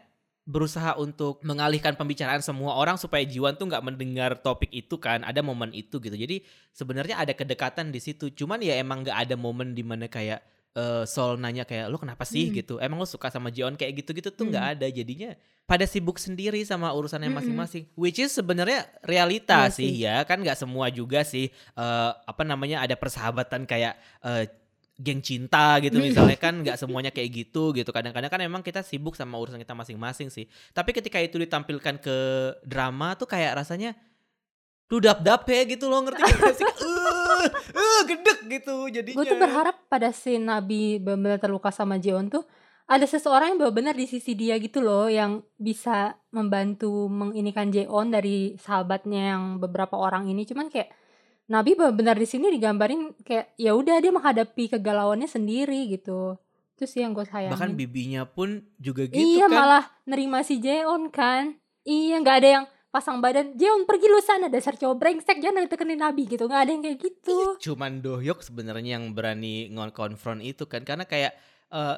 berusaha 0.52 1.00
untuk 1.00 1.40
mengalihkan 1.42 1.96
pembicaraan 1.96 2.44
semua 2.44 2.76
orang 2.76 3.00
supaya 3.00 3.24
Jiwan 3.24 3.56
tuh 3.56 3.66
nggak 3.66 3.80
mendengar 3.82 4.36
topik 4.38 4.68
itu 4.70 5.00
kan 5.00 5.24
ada 5.24 5.40
momen 5.40 5.72
itu 5.72 5.96
gitu 5.98 6.12
jadi 6.14 6.44
sebenarnya 6.70 7.16
ada 7.16 7.32
kedekatan 7.32 7.90
di 7.90 7.98
situ 7.98 8.28
cuman 8.30 8.60
ya 8.60 8.76
emang 8.76 9.02
nggak 9.02 9.16
ada 9.16 9.36
momen 9.36 9.72
di 9.72 9.82
mana 9.82 10.06
kayak 10.06 10.44
eh, 10.72 11.04
Sol 11.06 11.36
nanya 11.36 11.64
kayak 11.64 11.88
lo 11.88 11.96
kenapa 11.96 12.24
sih 12.24 12.48
Hmm. 12.48 12.56
gitu 12.58 12.74
emang 12.78 13.00
lo 13.00 13.08
suka 13.08 13.28
sama 13.28 13.48
Jiwan 13.48 13.76
kayak 13.76 14.04
gitu-gitu 14.04 14.28
tuh 14.30 14.46
nggak 14.46 14.66
Hmm. 14.66 14.74
ada 14.76 14.88
jadinya 14.88 15.32
pada 15.64 15.84
sibuk 15.84 16.16
sendiri 16.16 16.60
sama 16.62 16.92
urusannya 16.92 17.28
Mm-mm. 17.28 17.40
masing-masing 17.40 17.84
which 17.96 18.20
is 18.20 18.28
sebenarnya 18.30 18.84
realita 19.02 19.66
Iya 19.66 19.72
sih 19.72 19.88
sih. 19.88 20.04
ya 20.04 20.20
kan 20.24 20.40
nggak 20.40 20.60
semua 20.60 20.92
juga 20.92 21.24
sih 21.24 21.48
eh, 21.52 22.12
apa 22.22 22.44
namanya 22.44 22.84
ada 22.84 22.96
persahabatan 22.96 23.64
kayak 23.64 23.96
eh, 24.22 24.52
geng 25.02 25.20
cinta 25.26 25.82
gitu 25.82 25.98
misalnya 25.98 26.38
kan 26.38 26.62
nggak 26.62 26.78
semuanya 26.78 27.10
kayak 27.10 27.30
gitu 27.34 27.74
gitu. 27.74 27.90
Kadang-kadang 27.90 28.30
kan 28.30 28.42
emang 28.46 28.62
kita 28.62 28.86
sibuk 28.86 29.18
sama 29.18 29.42
urusan 29.42 29.58
kita 29.58 29.74
masing-masing 29.74 30.30
sih. 30.30 30.46
Tapi 30.72 30.94
ketika 30.94 31.18
itu 31.18 31.42
ditampilkan 31.42 31.98
ke 31.98 32.18
drama 32.62 33.18
tuh 33.18 33.26
kayak 33.26 33.58
rasanya 33.58 33.98
tuh 34.86 35.02
dap 35.02 35.26
dap 35.26 35.48
ya 35.50 35.66
gitu 35.66 35.90
loh 35.90 36.06
ngerti 36.06 36.22
gak 36.22 36.56
sih? 36.56 36.70
Uh, 37.42 37.50
uh, 37.74 38.02
gedek 38.06 38.40
gitu 38.46 38.86
jadinya. 38.94 39.18
Gue 39.18 39.26
tuh 39.26 39.42
berharap 39.42 39.90
pada 39.90 40.14
si 40.14 40.38
Nabi 40.38 41.02
benar-benar 41.02 41.42
terluka 41.42 41.74
sama 41.74 41.98
Jeon 41.98 42.30
tuh 42.30 42.46
ada 42.86 43.08
seseorang 43.08 43.56
yang 43.56 43.58
benar-benar 43.58 43.98
di 43.98 44.06
sisi 44.06 44.38
dia 44.38 44.62
gitu 44.62 44.78
loh 44.84 45.10
yang 45.10 45.42
bisa 45.58 46.22
membantu 46.30 47.10
menginikan 47.10 47.74
Jeon 47.74 48.14
dari 48.14 48.60
sahabatnya 48.62 49.34
yang 49.34 49.44
beberapa 49.58 49.98
orang 49.98 50.30
ini. 50.30 50.46
Cuman 50.46 50.70
kayak 50.70 50.94
Nabi 51.52 51.76
benar-benar 51.76 52.16
di 52.16 52.24
sini 52.24 52.48
digambarin 52.48 53.12
kayak 53.28 53.60
ya 53.60 53.76
udah 53.76 54.00
dia 54.00 54.16
menghadapi 54.16 54.72
kegalauannya 54.72 55.28
sendiri 55.28 55.92
gitu. 55.92 56.40
Itu 56.80 56.88
sih 56.88 57.04
yang 57.04 57.12
gue 57.12 57.28
sayangin. 57.28 57.52
Bahkan 57.52 57.76
bibinya 57.76 58.24
pun 58.24 58.64
juga 58.80 59.04
gitu 59.12 59.20
iya 59.20 59.52
kan. 59.52 59.60
malah 59.60 59.84
nerima 60.08 60.48
si 60.48 60.64
Jeon 60.64 61.12
kan. 61.12 61.60
Iya 61.84 62.24
nggak 62.24 62.38
ada 62.40 62.50
yang 62.56 62.66
pasang 62.88 63.20
badan. 63.20 63.52
Jeon 63.60 63.84
pergi 63.84 64.08
lu 64.08 64.24
sana 64.24 64.48
dasar 64.48 64.80
cowok 64.80 64.96
brengsek. 64.96 65.44
Jangan 65.44 65.68
ditekenin 65.68 66.00
Nabi 66.00 66.24
gitu. 66.24 66.48
Nggak 66.48 66.62
ada 66.64 66.72
yang 66.72 66.84
kayak 66.88 66.98
gitu. 67.04 67.38
Cuman 67.60 68.00
Dohyuk 68.00 68.40
sebenarnya 68.40 68.96
yang 68.96 69.12
berani 69.12 69.68
ngon-konfront 69.76 70.40
itu 70.40 70.64
kan. 70.72 70.88
Karena 70.88 71.04
kayak 71.04 71.36
eh 71.68 71.98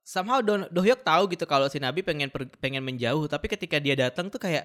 somehow 0.00 0.40
Do 0.40 0.64
Dohyuk 0.72 1.04
tahu 1.04 1.28
gitu 1.28 1.44
kalau 1.44 1.68
si 1.68 1.76
Nabi 1.76 2.00
pengen 2.00 2.32
pengen 2.56 2.80
menjauh. 2.80 3.28
Tapi 3.28 3.52
ketika 3.52 3.76
dia 3.76 3.92
datang 3.92 4.32
tuh 4.32 4.40
kayak 4.40 4.64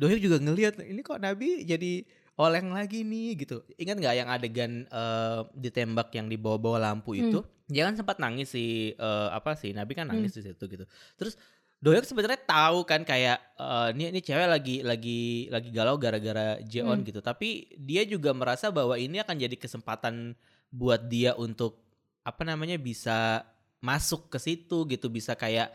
Dohyuk 0.00 0.24
juga 0.24 0.40
ngelihat 0.40 0.80
ini 0.80 1.04
kok 1.04 1.20
Nabi 1.20 1.68
jadi 1.68 2.23
oleng 2.34 2.74
lagi 2.74 3.06
nih 3.06 3.38
gitu. 3.38 3.62
Ingat 3.78 3.96
nggak 4.00 4.14
yang 4.16 4.28
adegan 4.28 4.72
eh, 4.86 5.40
ditembak 5.54 6.10
yang 6.12 6.26
di 6.26 6.34
bawah-bawah 6.34 6.80
lampu 6.82 7.14
itu? 7.14 7.40
Dia 7.64 7.86
kan 7.86 7.94
sempat 7.94 8.18
nangis 8.18 8.50
si 8.50 8.90
eh, 8.92 9.28
apa 9.30 9.54
sih 9.54 9.70
Nabi 9.70 9.94
kan 9.94 10.10
nangis 10.10 10.34
di 10.34 10.42
situ 10.42 10.64
gitu. 10.66 10.84
Terus 11.14 11.36
Dohyuk 11.84 12.08
sebenarnya 12.08 12.40
tahu 12.48 12.88
kan 12.88 13.04
kayak 13.04 13.38
eh, 13.54 13.88
ini 13.92 14.08
ini 14.10 14.20
cewek 14.20 14.48
lagi 14.48 14.76
lagi 14.80 15.20
lagi 15.52 15.68
galau 15.68 15.94
gara-gara 15.94 16.56
Jeon 16.64 17.00
Hmm. 17.00 17.06
gitu. 17.06 17.20
Tapi 17.20 17.70
dia 17.76 18.02
juga 18.02 18.32
merasa 18.32 18.72
bahwa 18.72 18.96
ini 18.96 19.20
akan 19.20 19.36
jadi 19.36 19.54
kesempatan 19.54 20.32
buat 20.72 21.06
dia 21.06 21.36
untuk 21.36 21.84
apa 22.24 22.40
namanya 22.42 22.80
bisa 22.80 23.44
masuk 23.78 24.32
ke 24.32 24.40
situ 24.40 24.88
gitu. 24.88 25.06
Bisa 25.06 25.36
kayak 25.36 25.70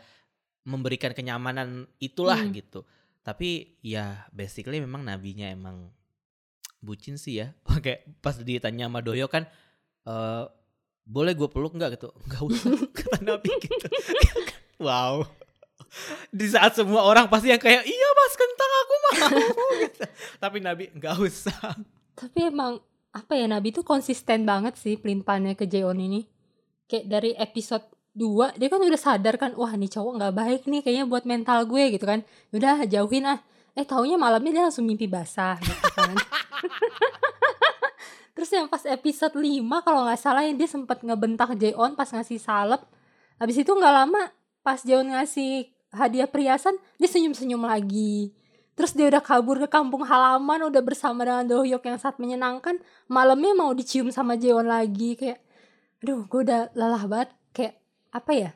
memberikan 0.66 1.14
kenyamanan 1.14 1.88
itulah 2.02 2.36
Hmm. 2.36 2.52
gitu. 2.52 2.82
Tapi 3.22 3.78
ya 3.80 4.26
basically 4.34 4.82
memang 4.82 5.06
nabinya 5.06 5.46
emang 5.46 5.88
bucin 6.80 7.20
sih 7.20 7.44
ya. 7.44 7.52
Oke 7.76 8.04
pas 8.24 8.36
ditanya 8.40 8.88
sama 8.88 9.04
Doyo 9.04 9.28
kan 9.28 9.46
eh 10.08 10.44
boleh 11.10 11.32
gue 11.34 11.48
peluk 11.50 11.74
nggak? 11.74 11.90
Gitu. 11.98 12.08
Nggak 12.28 12.42
usah 12.46 12.70
kata 12.94 13.18
nabi 13.24 13.50
gitu. 13.60 13.88
Wow. 14.80 15.28
Di 16.32 16.48
saat 16.48 16.72
semua 16.72 17.04
orang 17.04 17.28
pasti 17.28 17.52
yang 17.52 17.60
kayak 17.60 17.84
iya 17.84 18.08
mas 18.16 18.32
kentang 18.32 18.72
aku 18.72 18.94
mau. 18.96 19.12
Gitu. 19.76 20.04
tapi 20.40 20.56
nabi 20.64 20.88
nggak 20.96 21.16
usah. 21.20 21.76
Tapi 22.16 22.48
emang 22.48 22.80
apa 23.12 23.36
ya 23.36 23.44
Nabi 23.44 23.76
tuh 23.76 23.84
konsisten 23.84 24.48
banget 24.48 24.80
sih 24.80 24.96
pelimpannya 24.96 25.52
ke 25.52 25.68
Jeon 25.68 26.00
ini. 26.00 26.24
Kayak 26.88 27.04
dari 27.12 27.30
episode 27.36 27.84
2 28.16 28.56
dia 28.56 28.72
kan 28.72 28.80
udah 28.80 29.00
sadar 29.00 29.36
kan 29.36 29.52
wah 29.52 29.76
nih 29.76 29.92
cowok 29.92 30.12
nggak 30.16 30.34
baik 30.34 30.62
nih 30.64 30.80
kayaknya 30.80 31.04
buat 31.04 31.28
mental 31.28 31.68
gue 31.68 31.84
gitu 31.92 32.08
kan. 32.08 32.24
Udah 32.56 32.88
jauhin 32.88 33.28
ah 33.28 33.44
eh 33.76 33.86
taunya 33.86 34.16
malamnya 34.18 34.50
dia 34.50 34.62
langsung 34.68 34.86
mimpi 34.86 35.06
basah 35.06 35.58
gitu 35.62 35.88
kan 35.94 36.14
terus 38.34 38.50
yang 38.50 38.66
pas 38.70 38.82
episode 38.86 39.34
5 39.36 39.86
kalau 39.86 40.06
nggak 40.06 40.20
salah 40.20 40.42
yang 40.46 40.56
dia 40.56 40.68
sempat 40.70 41.02
ngebentak 41.04 41.54
Jeon 41.58 41.94
pas 41.98 42.08
ngasih 42.08 42.40
salep 42.40 42.82
habis 43.36 43.56
itu 43.58 43.70
nggak 43.70 43.94
lama 43.94 44.32
pas 44.64 44.80
Jeon 44.80 45.06
ngasih 45.12 45.70
hadiah 45.90 46.30
perhiasan 46.30 46.78
dia 46.96 47.08
senyum-senyum 47.10 47.62
lagi 47.62 48.32
Terus 48.80 48.96
dia 48.96 49.12
udah 49.12 49.20
kabur 49.20 49.60
ke 49.60 49.68
kampung 49.68 50.08
halaman, 50.08 50.72
udah 50.72 50.80
bersama 50.80 51.20
dengan 51.28 51.44
Dohyuk 51.44 51.84
yang 51.84 52.00
sangat 52.00 52.16
menyenangkan. 52.16 52.80
Malamnya 53.12 53.52
mau 53.52 53.76
dicium 53.76 54.08
sama 54.08 54.40
Jeon 54.40 54.64
lagi 54.64 55.20
kayak, 55.20 55.36
aduh, 56.00 56.24
gue 56.24 56.40
udah 56.48 56.72
lelah 56.72 57.04
banget. 57.04 57.28
Kayak 57.52 57.74
apa 58.08 58.32
ya? 58.32 58.50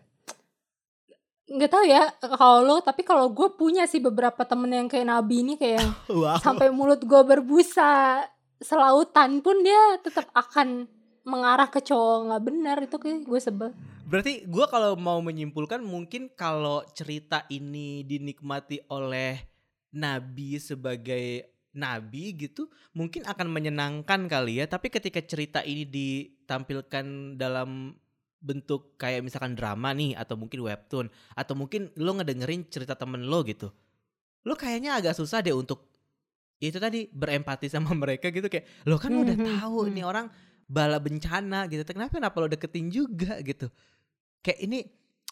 Nggak 1.44 1.70
tahu 1.70 1.84
ya 1.84 2.02
kalau 2.20 2.64
lo, 2.64 2.76
tapi 2.80 3.04
kalau 3.04 3.28
gue 3.32 3.52
punya 3.52 3.84
sih 3.84 4.00
beberapa 4.00 4.48
temen 4.48 4.72
yang 4.72 4.88
kayak 4.88 5.08
Nabi 5.08 5.44
ini 5.44 5.54
kayak 5.60 5.76
yang 5.80 5.90
wow 6.24 6.40
sampai 6.40 6.72
mulut 6.72 7.04
gue 7.04 7.22
berbusa 7.24 8.24
selautan 8.64 9.44
pun 9.44 9.60
dia 9.60 10.00
tetap 10.00 10.32
akan 10.32 10.88
mengarah 11.24 11.68
ke 11.68 11.84
cowok 11.84 12.18
nggak 12.32 12.42
benar 12.44 12.76
itu 12.80 12.96
kayak 12.96 13.20
gue 13.28 13.40
sebel. 13.40 13.70
Berarti 14.04 14.44
gue 14.44 14.66
kalau 14.68 14.96
mau 14.96 15.20
menyimpulkan 15.20 15.80
mungkin 15.80 16.32
kalau 16.32 16.84
cerita 16.92 17.48
ini 17.48 18.04
dinikmati 18.04 18.88
oleh 18.92 19.54
nabi 19.94 20.58
sebagai 20.58 21.54
nabi 21.74 22.34
gitu 22.38 22.70
mungkin 22.94 23.26
akan 23.26 23.50
menyenangkan 23.50 24.30
kali 24.30 24.62
ya 24.62 24.66
tapi 24.70 24.90
ketika 24.90 25.22
cerita 25.22 25.60
ini 25.66 25.86
ditampilkan 25.86 27.38
dalam 27.38 27.98
bentuk 28.44 29.00
kayak 29.00 29.24
misalkan 29.24 29.56
drama 29.56 29.96
nih 29.96 30.12
atau 30.12 30.36
mungkin 30.36 30.60
webtoon 30.60 31.08
atau 31.32 31.54
mungkin 31.56 31.88
lo 31.96 32.12
ngedengerin 32.14 32.68
cerita 32.68 32.92
temen 32.92 33.24
lo 33.24 33.40
gitu 33.40 33.72
lo 34.44 34.52
kayaknya 34.52 35.00
agak 35.00 35.16
susah 35.16 35.40
deh 35.40 35.56
untuk 35.56 35.88
itu 36.60 36.76
tadi 36.76 37.08
berempati 37.08 37.72
sama 37.72 37.96
mereka 38.04 38.28
gitu 38.28 38.46
kayak 38.46 38.84
lo 38.84 39.00
kan 39.00 39.16
udah 39.16 39.32
Mhm, 39.32 39.48
tahu 39.48 39.78
hmm. 39.84 39.90
ini 39.96 40.02
orang 40.04 40.26
bala 40.64 41.00
bencana 41.00 41.64
gitu 41.68 41.80
kenapa 41.84 42.20
kenapa 42.20 42.36
lo 42.40 42.48
deketin 42.48 42.88
juga? 42.88 43.36
Gitu. 43.40 43.68
Kayak 44.40 44.58
ini 44.64 44.78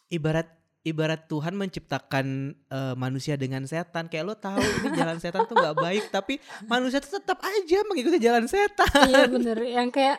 ibarat 0.08 0.48
ibarat 0.82 1.24
Tuhan 1.24 1.56
menciptakan 1.56 2.26
eh, 2.52 2.94
manusia 2.96 3.36
dengan 3.36 3.64
setan 3.64 4.08
kayak 4.08 4.24
lo 4.24 4.34
tahu 4.36 4.60
ini 4.60 4.88
jalan 4.92 5.16
setan 5.20 5.44
tuh 5.44 5.56
nggak 5.56 5.76
baik 5.78 6.04
tapi 6.10 6.36
manusia 6.66 7.00
tuh 7.00 7.16
tetap 7.16 7.40
aja 7.40 7.78
mengikuti 7.88 8.16
jalan 8.16 8.44
setan. 8.44 9.08
Iya 9.08 9.24
bener. 9.28 9.56
Yang 9.62 9.88
kayak 9.92 10.18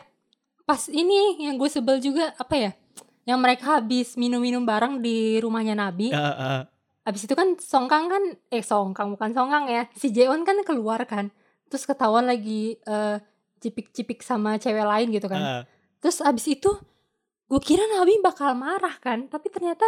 pas 0.64 0.88
ini 0.88 1.44
yang 1.44 1.60
gue 1.60 1.68
sebel 1.68 2.00
juga 2.00 2.32
apa 2.34 2.54
ya 2.56 2.72
yang 3.24 3.40
mereka 3.40 3.80
habis 3.80 4.16
minum-minum 4.20 4.64
bareng 4.64 5.00
di 5.00 5.40
rumahnya 5.40 5.72
Nabi. 5.76 6.12
Ya, 6.12 6.28
eh, 6.32 6.62
habis 7.04 7.24
itu 7.24 7.32
kan 7.32 7.56
Songkang 7.56 8.08
kan 8.08 8.22
eh 8.52 8.64
Songkang 8.64 9.12
bukan 9.16 9.32
Songkang 9.32 9.64
ya. 9.68 9.88
Si 9.96 10.12
Jeon 10.12 10.44
kan 10.44 10.60
keluar 10.64 11.00
kan. 11.08 11.32
Terus 11.72 11.88
ketahuan 11.88 12.28
lagi 12.28 12.76
eh, 12.80 13.16
cipik-cipik 13.60 14.20
sama 14.20 14.60
cewek 14.60 14.84
lain 14.84 15.08
gitu 15.12 15.26
kan. 15.28 15.40
Eh. 15.40 15.64
terus 16.04 16.20
habis 16.20 16.44
itu 16.44 16.68
gue 17.48 17.60
kira 17.64 17.80
Nabi 17.88 18.20
bakal 18.20 18.52
marah 18.52 18.96
kan. 19.00 19.24
Tapi 19.32 19.48
ternyata 19.48 19.84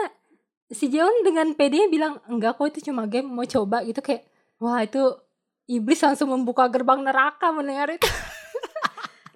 si 0.73 0.89
Jeon 0.89 1.23
dengan 1.23 1.53
PD 1.53 1.87
bilang 1.93 2.19
enggak 2.27 2.57
kok 2.57 2.73
itu 2.73 2.91
cuma 2.91 3.07
game 3.07 3.29
mau 3.29 3.47
coba 3.47 3.85
gitu 3.87 4.01
kayak 4.03 4.27
wah 4.59 4.83
itu 4.83 4.99
iblis 5.71 6.01
langsung 6.03 6.31
membuka 6.31 6.67
gerbang 6.67 7.03
neraka 7.07 7.55
mendengar 7.55 7.91
itu 7.95 8.07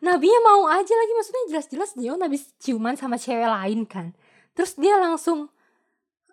Nabinya 0.01 0.41
mau 0.43 0.65
aja 0.67 0.95
lagi 0.97 1.13
maksudnya 1.13 1.45
jelas-jelas 1.53 1.91
Jeon 1.95 2.21
habis 2.21 2.51
ciuman 2.57 2.97
sama 2.97 3.21
cewek 3.21 3.45
lain 3.47 3.85
kan 3.85 4.17
terus 4.51 4.75
dia 4.75 4.97
langsung 4.97 5.49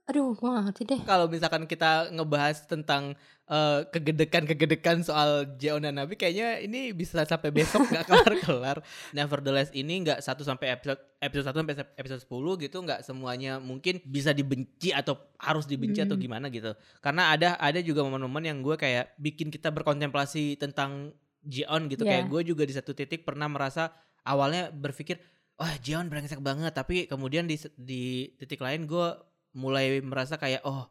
aduh 0.08 0.32
gue 0.40 0.48
gak 0.48 0.64
ngerti 0.72 0.84
deh 0.88 1.02
kalau 1.04 1.28
misalkan 1.28 1.68
kita 1.68 2.08
ngebahas 2.16 2.64
tentang 2.64 3.12
eh, 3.44 3.84
kegedekan-kegedekan 3.92 5.04
soal 5.04 5.44
Jeon 5.60 5.84
dan 5.84 6.00
Nabi 6.00 6.16
kayaknya 6.16 6.64
ini 6.64 6.96
bisa 6.96 7.28
sampai 7.28 7.52
besok 7.52 7.84
nggak 7.92 8.08
kelar-kelar. 8.08 8.80
Nevertheless 9.12 9.68
ini 9.76 10.08
nggak 10.08 10.24
satu 10.24 10.48
sampai 10.48 10.80
episode 10.80 10.96
episode 11.20 11.52
1 11.52 11.60
sampai 11.60 11.76
episode 12.00 12.24
10 12.24 12.64
gitu 12.64 12.78
nggak 12.80 13.04
semuanya 13.04 13.60
mungkin 13.60 14.00
bisa 14.08 14.32
dibenci 14.32 14.96
atau 14.96 15.20
harus 15.44 15.68
dibenci 15.68 16.00
atau 16.00 16.16
Hmm. 16.16 16.24
gimana 16.24 16.48
gitu. 16.48 16.72
Karena 17.04 17.36
ada 17.36 17.60
ada 17.60 17.84
juga 17.84 18.00
momen-momen 18.08 18.48
yang 18.48 18.64
gue 18.64 18.80
kayak 18.80 19.12
bikin 19.20 19.52
kita 19.52 19.76
berkontemplasi 19.76 20.56
tentang 20.56 21.12
Jeon 21.48 21.88
gitu. 21.88 22.04
Kayak 22.04 22.28
Iya. 22.28 22.30
gue 22.30 22.42
juga 22.46 22.64
di 22.64 22.74
satu 22.76 22.92
titik 22.92 23.24
pernah 23.24 23.48
merasa 23.48 23.90
awalnya 24.22 24.68
berpikir 24.70 25.18
wah 25.56 25.74
Jeon 25.80 26.06
brengsek 26.06 26.38
banget. 26.40 26.72
Tapi 26.72 27.08
kemudian 27.08 27.48
di 27.48 27.56
di 27.74 28.04
titik 28.36 28.60
lain 28.60 28.84
gue 28.84 29.08
mulai 29.54 30.04
merasa 30.04 30.36
kayak 30.36 30.62
oh 30.64 30.86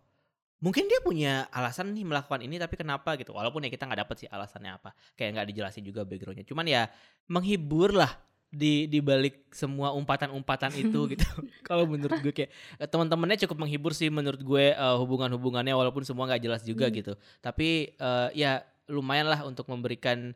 mungkin 0.56 0.88
dia 0.88 0.98
punya 0.98 1.44
alasan 1.52 1.92
nih 1.92 2.02
melakukan 2.02 2.40
ini 2.40 2.56
tapi 2.56 2.74
kenapa? 2.74 3.14
Gitu. 3.14 3.30
Walaupun 3.30 3.60
ya 3.60 3.70
kita 3.70 3.84
nggak 3.84 4.00
dapet 4.02 4.16
sih 4.18 4.28
alasannya 4.28 4.72
apa. 4.74 4.90
Kayak 5.12 5.30
nggak 5.36 5.46
dijelasin 5.52 5.84
juga 5.84 6.02
backgroundnya. 6.02 6.42
Cuman 6.42 6.64
ya 6.64 6.88
menghibur 7.26 7.92
lah 7.92 8.08
di 8.46 8.86
di 8.86 9.02
balik 9.02 9.50
semua 9.52 9.92
umpatan-umpatan 9.92 10.72
itu 10.82 11.12
gitu. 11.12 11.28
Kalau 11.60 11.84
menurut 11.84 12.16
gue 12.20 12.32
kayak 12.32 12.50
eh, 12.78 12.88
teman-temannya 12.88 13.36
cukup 13.44 13.58
menghibur 13.60 13.92
sih 13.92 14.08
menurut 14.08 14.40
gue 14.40 14.72
eh, 14.72 14.96
hubungan-hubungannya 14.96 15.74
walaupun 15.74 16.02
semua 16.02 16.24
nggak 16.26 16.42
jelas 16.42 16.62
juga 16.62 16.88
Hmm. 16.88 16.94
gitu. 16.94 17.12
Tapi 17.38 17.68
eh, 17.92 18.28
ya 18.32 18.64
lumayan 18.86 19.28
lah 19.30 19.42
untuk 19.46 19.66
memberikan 19.70 20.32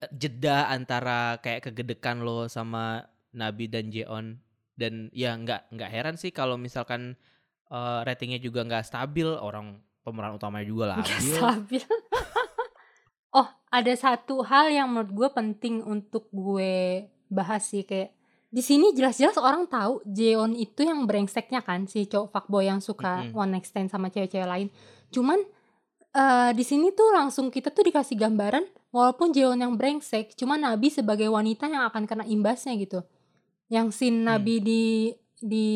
eh, 0.00 0.10
jeda 0.12 0.68
antara 0.68 1.40
kayak 1.40 1.70
kegedekan 1.70 2.24
lo 2.24 2.46
sama 2.46 3.08
Nabi 3.32 3.68
dan 3.68 3.88
Jeon 3.88 4.40
dan 4.76 5.12
ya 5.12 5.36
nggak 5.36 5.72
nggak 5.72 5.90
heran 5.92 6.16
sih 6.16 6.32
kalau 6.32 6.56
misalkan 6.56 7.16
eh, 7.68 7.98
ratingnya 8.04 8.40
juga 8.40 8.64
nggak 8.64 8.86
stabil 8.86 9.28
orang 9.28 9.80
pemeran 10.02 10.36
utamanya 10.36 10.66
juga 10.66 10.84
labil 10.98 11.32
stabil 11.38 11.84
oh 13.38 13.48
ada 13.72 13.92
satu 13.96 14.42
hal 14.44 14.68
yang 14.68 14.90
menurut 14.90 15.12
gue 15.14 15.28
penting 15.32 15.80
untuk 15.86 16.28
gue 16.34 17.06
bahas 17.32 17.64
sih 17.64 17.86
kayak 17.88 18.12
di 18.52 18.60
sini 18.60 18.92
jelas-jelas 18.92 19.40
orang 19.40 19.64
tahu 19.64 20.04
Jeon 20.04 20.52
itu 20.52 20.84
yang 20.84 21.08
brengseknya 21.08 21.64
kan 21.64 21.88
si 21.88 22.04
cowok 22.04 22.36
fuckboy 22.36 22.68
yang 22.68 22.84
suka 22.84 23.24
Mm-mm. 23.24 23.32
one 23.32 23.56
night 23.56 23.64
stand 23.64 23.88
sama 23.88 24.12
cewek-cewek 24.12 24.44
lain. 24.44 24.68
Cuman 25.08 25.40
eh 26.12 26.50
di 26.52 26.64
sini 26.64 26.92
tuh 26.92 27.08
langsung 27.16 27.48
kita 27.48 27.72
tuh 27.72 27.88
dikasih 27.88 28.16
gambaran 28.20 28.64
walaupun 28.92 29.32
Jeon 29.32 29.56
yang 29.60 29.74
brengsek, 29.80 30.36
cuman 30.36 30.60
Nabi 30.60 30.92
sebagai 30.92 31.28
wanita 31.32 31.68
yang 31.72 31.88
akan 31.88 32.04
kena 32.04 32.24
imbasnya 32.28 32.76
gitu. 32.76 33.00
Yang 33.72 33.86
scene 33.96 34.20
Hmm. 34.20 34.26
Nabi 34.28 34.54
di 34.60 34.82
di 35.42 35.68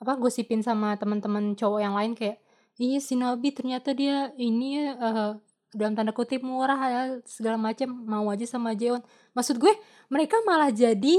apa 0.00 0.16
gosipin 0.18 0.60
sama 0.64 0.96
teman-teman 0.98 1.54
cowok 1.54 1.80
yang 1.80 1.94
lain 1.96 2.12
kayak 2.18 2.42
iya 2.80 2.98
si 2.98 3.14
Nabi 3.14 3.54
ternyata 3.54 3.94
dia 3.94 4.32
ini 4.36 4.90
eh, 4.90 5.30
dalam 5.74 5.92
tanda 5.98 6.12
kutip 6.16 6.42
murah 6.42 6.80
ya 6.88 7.02
segala 7.28 7.56
macam 7.60 7.88
mau 7.92 8.26
aja 8.32 8.46
sama 8.48 8.72
Jeon. 8.76 9.02
Maksud 9.36 9.60
gue 9.60 9.72
mereka 10.08 10.40
malah 10.48 10.70
jadi 10.72 11.16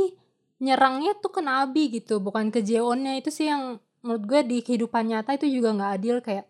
nyerangnya 0.60 1.20
tuh 1.20 1.32
ke 1.36 1.42
Nabi 1.44 1.92
gitu 1.92 2.24
bukan 2.24 2.48
ke 2.50 2.64
Jeonnya 2.64 3.20
itu 3.20 3.30
sih 3.30 3.52
yang 3.52 3.78
menurut 4.00 4.24
gue 4.24 4.40
di 4.48 4.58
kehidupan 4.64 5.12
nyata 5.12 5.36
itu 5.36 5.50
juga 5.52 5.76
nggak 5.76 5.92
adil 6.00 6.16
kayak 6.24 6.46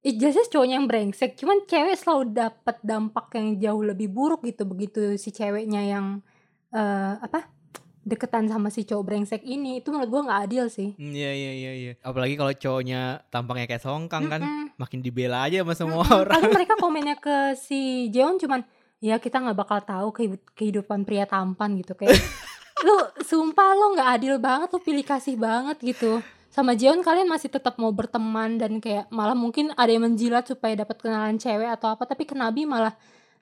eh, 0.00 0.12
jelas 0.12 0.46
cowoknya 0.46 0.76
yang 0.76 0.86
brengsek 0.86 1.34
cuman 1.34 1.64
cewek 1.64 1.94
selalu 1.94 2.32
dapat 2.32 2.76
dampak 2.80 3.26
yang 3.32 3.48
jauh 3.58 3.82
lebih 3.82 4.08
buruk 4.08 4.40
gitu 4.42 4.64
begitu 4.64 5.14
si 5.14 5.30
ceweknya 5.30 5.82
yang 5.82 6.06
eh, 6.70 7.14
apa 7.16 7.48
deketan 8.00 8.46
sama 8.46 8.68
si 8.68 8.82
cowok 8.82 9.04
brengsek 9.04 9.42
ini 9.42 9.78
itu 9.78 9.88
menurut 9.88 10.08
gue 10.08 10.22
nggak 10.24 10.40
adil 10.42 10.64
sih 10.66 10.96
Hmm, 10.96 11.12
Iya 11.12 11.30
iya 11.30 11.52
iya 11.54 11.72
iya. 11.74 11.92
Apalagi 12.00 12.34
kalau 12.34 12.50
cowoknya 12.50 13.00
tampangnya 13.28 13.66
kayak 13.66 13.80
songkang 13.80 14.24
kan, 14.26 14.40
Mm-mm. 14.40 14.72
makin 14.74 15.00
dibela 15.00 15.44
aja 15.44 15.60
sama 15.60 15.74
semua 15.74 16.00
Mm-mm. 16.02 16.16
orang. 16.18 16.32
Lalu 16.34 16.48
mereka 16.54 16.74
komennya 16.82 17.16
ke 17.16 17.36
si 17.54 17.80
Jeon 18.08 18.36
cuman 18.36 18.64
ya 18.98 19.16
kita 19.16 19.36
nggak 19.38 19.52
bakal 19.54 19.78
tahu 19.80 20.08
kehidup- 20.10 20.48
kehidupan 20.50 21.04
pria 21.04 21.24
tampan 21.24 21.76
gitu 21.76 21.92
kayak 21.92 22.16
lu 22.80 22.96
sumpah 23.20 23.68
lo 23.74 23.92
nggak 23.92 24.10
adil 24.10 24.34
banget 24.36 24.68
lu 24.70 24.80
pilih 24.80 25.04
kasih 25.04 25.36
banget 25.36 25.76
gitu 25.82 26.24
sama 26.50 26.74
Jeon 26.74 27.00
kalian 27.06 27.30
masih 27.30 27.46
tetap 27.46 27.78
mau 27.78 27.94
berteman 27.94 28.58
dan 28.58 28.82
kayak 28.82 29.06
malah 29.14 29.38
mungkin 29.38 29.70
ada 29.78 29.86
yang 29.86 30.02
menjilat 30.02 30.50
supaya 30.50 30.74
dapat 30.74 30.98
kenalan 30.98 31.38
cewek 31.38 31.70
atau 31.78 31.94
apa 31.94 32.02
tapi 32.10 32.26
ke 32.26 32.34
Nabi 32.34 32.66
malah 32.66 32.92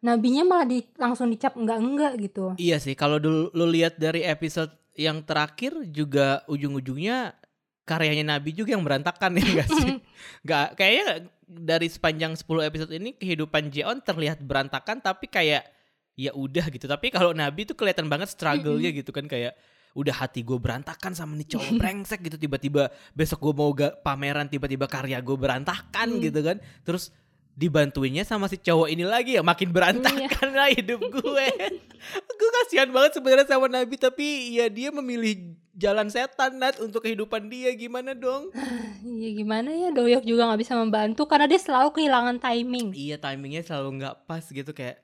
nabinya 0.05 0.45
malah 0.45 0.69
di, 0.69 0.85
langsung 1.01 1.33
dicap 1.33 1.57
enggak 1.57 1.79
enggak 1.81 2.13
gitu 2.21 2.45
Iya 2.61 2.77
sih, 2.79 2.93
kalau 2.93 3.17
dulu 3.17 3.51
lu 3.57 3.67
lihat 3.73 3.97
dari 3.97 4.23
episode 4.29 4.71
yang 4.93 5.25
terakhir 5.25 5.73
juga 5.89 6.45
ujung-ujungnya 6.53 7.33
karyanya 7.89 8.37
Nabi 8.37 8.53
juga 8.53 8.77
yang 8.77 8.85
berantakan 8.85 9.41
ya 9.41 9.45
enggak 9.57 9.69
sih? 9.73 9.93
Nggak 10.45 10.67
kayaknya 10.77 11.07
dari 11.49 11.89
sepanjang 11.89 12.37
10 12.37 12.69
episode 12.69 12.93
ini 12.93 13.17
kehidupan 13.17 13.73
Jeon 13.73 14.05
terlihat 14.05 14.45
berantakan 14.45 15.01
tapi 15.01 15.33
kayak 15.33 15.65
ya 16.13 16.37
udah 16.37 16.69
gitu. 16.69 16.85
Tapi 16.85 17.09
kalau 17.09 17.33
Nabi 17.33 17.65
tuh 17.65 17.73
kelihatan 17.73 18.11
banget 18.11 18.29
struggle-nya 18.29 18.93
gitu 18.93 19.15
kan 19.17 19.25
kayak 19.25 19.57
udah 19.99 20.15
hati 20.17 20.41
gue 20.41 20.55
berantakan 20.55 21.11
sama 21.11 21.35
nih 21.35 21.51
cowok 21.51 21.71
brengsek 21.81 22.23
gitu. 22.23 22.39
Tiba-tiba 22.39 22.87
besok 23.13 23.43
gue 23.43 23.53
mau 23.53 23.71
ga- 23.73 23.99
pameran 23.99 24.47
tiba-tiba 24.47 24.87
karya 24.87 25.19
gue 25.19 25.35
berantakan 25.35 26.09
Hmm. 26.09 26.23
gitu 26.23 26.39
kan. 26.41 26.57
Terus 26.83 27.11
dibantuinnya 27.53 28.23
sama 28.23 28.47
si 28.47 28.55
cowok 28.55 28.87
ini 28.87 29.03
lagi 29.03 29.35
ya 29.35 29.43
makin 29.43 29.75
berantakan 29.75 30.55
lah 30.55 30.71
hidup 30.71 31.03
gue. 31.03 31.47
Gue 32.39 32.51
kasihan 32.63 32.87
banget 32.87 33.19
sebenarnya 33.19 33.51
sama 33.51 33.67
Nabi 33.67 33.99
tapi 33.99 34.27
ya 34.55 34.71
dia 34.71 34.95
memilih 34.95 35.35
jalan 35.75 36.07
setan 36.07 36.55
Nat 36.55 36.79
untuk 36.79 37.03
kehidupan 37.03 37.51
dia. 37.51 37.75
Gimana 37.75 38.15
dong? 38.15 38.55
Iya 39.03 39.31
gimana 39.35 39.75
ya? 39.75 39.91
Doyok 39.91 40.23
juga 40.23 40.47
nggak 40.47 40.63
bisa 40.63 40.79
membantu 40.79 41.27
karena 41.27 41.51
dia 41.51 41.59
selalu 41.59 41.91
kehilangan 41.93 42.39
timing. 42.39 42.95
Iya 42.95 43.19
timingnya 43.19 43.67
selalu 43.67 43.99
nggak 43.99 44.15
pas 44.25 44.47
gitu. 44.47 44.71
Kayak 44.71 45.03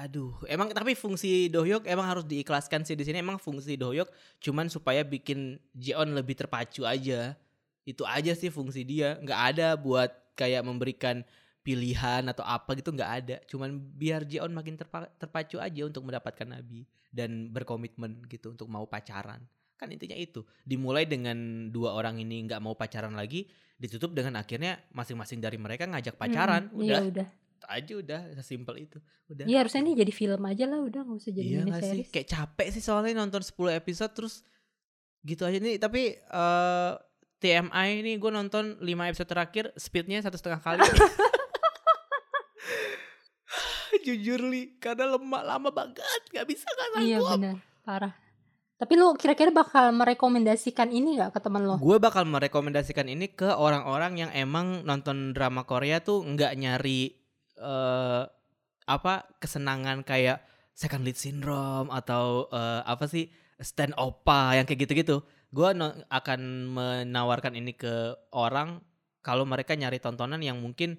aduh 0.00 0.32
emang 0.48 0.72
tapi 0.72 0.96
fungsi 0.96 1.52
Dohyok 1.52 1.84
emang 1.84 2.08
harus 2.08 2.24
diikhlaskan 2.24 2.88
sih 2.88 2.96
di 2.96 3.04
sini. 3.04 3.20
Emang 3.20 3.36
fungsi 3.36 3.76
Dohyok 3.76 4.08
cuman 4.40 4.72
supaya 4.72 5.04
bikin 5.04 5.60
Jeon 5.76 6.16
lebih 6.16 6.40
terpacu 6.40 6.88
aja. 6.88 7.36
Itu 7.84 8.08
aja 8.08 8.32
sih 8.32 8.48
fungsi 8.48 8.88
dia. 8.88 9.20
Nggak 9.20 9.40
ada 9.54 9.68
buat 9.76 10.08
kayak 10.40 10.64
memberikan 10.64 11.20
pilihan 11.60 12.24
atau 12.32 12.40
apa 12.40 12.72
gitu 12.80 12.96
nggak 12.96 13.12
ada. 13.24 13.36
Cuman 13.44 13.76
biar 13.76 14.24
Jeon 14.24 14.56
makin 14.56 14.80
terpa- 14.80 15.12
terpacu 15.20 15.60
aja 15.60 15.84
untuk 15.84 16.08
mendapatkan 16.08 16.48
Nabi 16.48 16.88
dan 17.12 17.52
berkomitmen 17.52 18.24
gitu 18.32 18.56
untuk 18.56 18.72
mau 18.72 18.88
pacaran. 18.88 19.44
Kan 19.76 19.92
intinya 19.92 20.16
itu. 20.16 20.40
Dimulai 20.64 21.04
dengan 21.04 21.68
dua 21.68 21.92
orang 21.92 22.16
ini 22.16 22.48
nggak 22.48 22.60
mau 22.64 22.72
pacaran 22.72 23.12
lagi 23.12 23.44
ditutup 23.76 24.16
dengan 24.16 24.40
akhirnya 24.40 24.80
masing-masing 24.96 25.44
dari 25.44 25.60
mereka 25.60 25.84
ngajak 25.84 26.16
pacaran. 26.16 26.72
Mm, 26.72 26.76
udah. 26.76 26.88
iya 26.88 27.00
udah 27.04 27.28
aja 27.68 27.92
udah 27.98 28.20
sesimpel 28.40 28.86
itu. 28.88 28.98
Udah. 29.28 29.44
Iya 29.44 29.64
harusnya 29.64 29.84
ini 29.84 29.92
jadi 29.98 30.12
film 30.12 30.42
aja 30.46 30.64
lah 30.64 30.80
udah 30.80 31.00
nggak 31.04 31.18
usah 31.20 31.32
jadi 31.34 31.48
iya 31.48 31.58
mini 31.64 31.70
nggak 31.74 31.82
sih? 31.82 32.02
kayak 32.08 32.28
capek 32.28 32.68
sih 32.72 32.82
soalnya 32.82 33.20
nonton 33.20 33.42
10 33.42 33.56
episode 33.76 34.12
terus 34.14 34.34
gitu 35.24 35.44
aja. 35.44 35.58
Nih 35.60 35.76
tapi 35.76 36.16
eh 36.16 36.92
TMI 37.40 38.04
ini 38.04 38.20
gue 38.20 38.28
nonton 38.28 38.76
5 38.84 38.84
episode 38.84 39.28
terakhir 39.28 39.64
speednya 39.74 40.20
satu 40.20 40.36
setengah 40.36 40.60
kali. 40.60 40.84
Jujur 44.06 44.40
li 44.44 44.80
karena 44.80 45.16
lemak 45.16 45.42
lama 45.44 45.68
banget 45.72 46.22
nggak 46.32 46.46
bisa 46.48 46.68
kan 46.68 47.00
Iya 47.00 47.18
benar. 47.20 47.56
Parah. 47.84 48.12
Tapi 48.80 48.96
lu 48.96 49.12
kira-kira 49.12 49.52
bakal 49.52 49.92
merekomendasikan 49.92 50.88
ini 50.88 51.20
nggak 51.20 51.36
ke 51.36 51.40
teman 51.44 51.68
lo? 51.68 51.76
gue 51.76 52.00
bakal 52.00 52.24
merekomendasikan 52.24 53.12
ini 53.12 53.28
ke 53.28 53.44
orang-orang 53.44 54.16
yang 54.24 54.30
emang 54.32 54.88
nonton 54.88 55.36
drama 55.36 55.68
Korea 55.68 56.00
tuh 56.00 56.24
nggak 56.24 56.56
nyari 56.56 57.19
eh 57.60 58.24
apa 58.90 59.14
kesenangan 59.38 60.02
kayak 60.02 60.42
second 60.74 61.04
lead 61.04 61.14
syndrome 61.20 61.92
atau 61.92 62.48
eh, 62.50 62.82
apa 62.88 63.04
sih 63.06 63.28
stand 63.60 63.92
opa 64.00 64.56
yang 64.56 64.64
kayak 64.64 64.88
gitu-gitu. 64.88 65.20
Gue 65.50 65.70
akan 66.08 66.40
menawarkan 66.72 67.58
ini 67.58 67.74
ke 67.74 68.16
orang 68.32 68.80
kalau 69.20 69.44
mereka 69.44 69.76
nyari 69.76 70.00
tontonan 70.00 70.40
yang 70.40 70.56
mungkin 70.56 70.96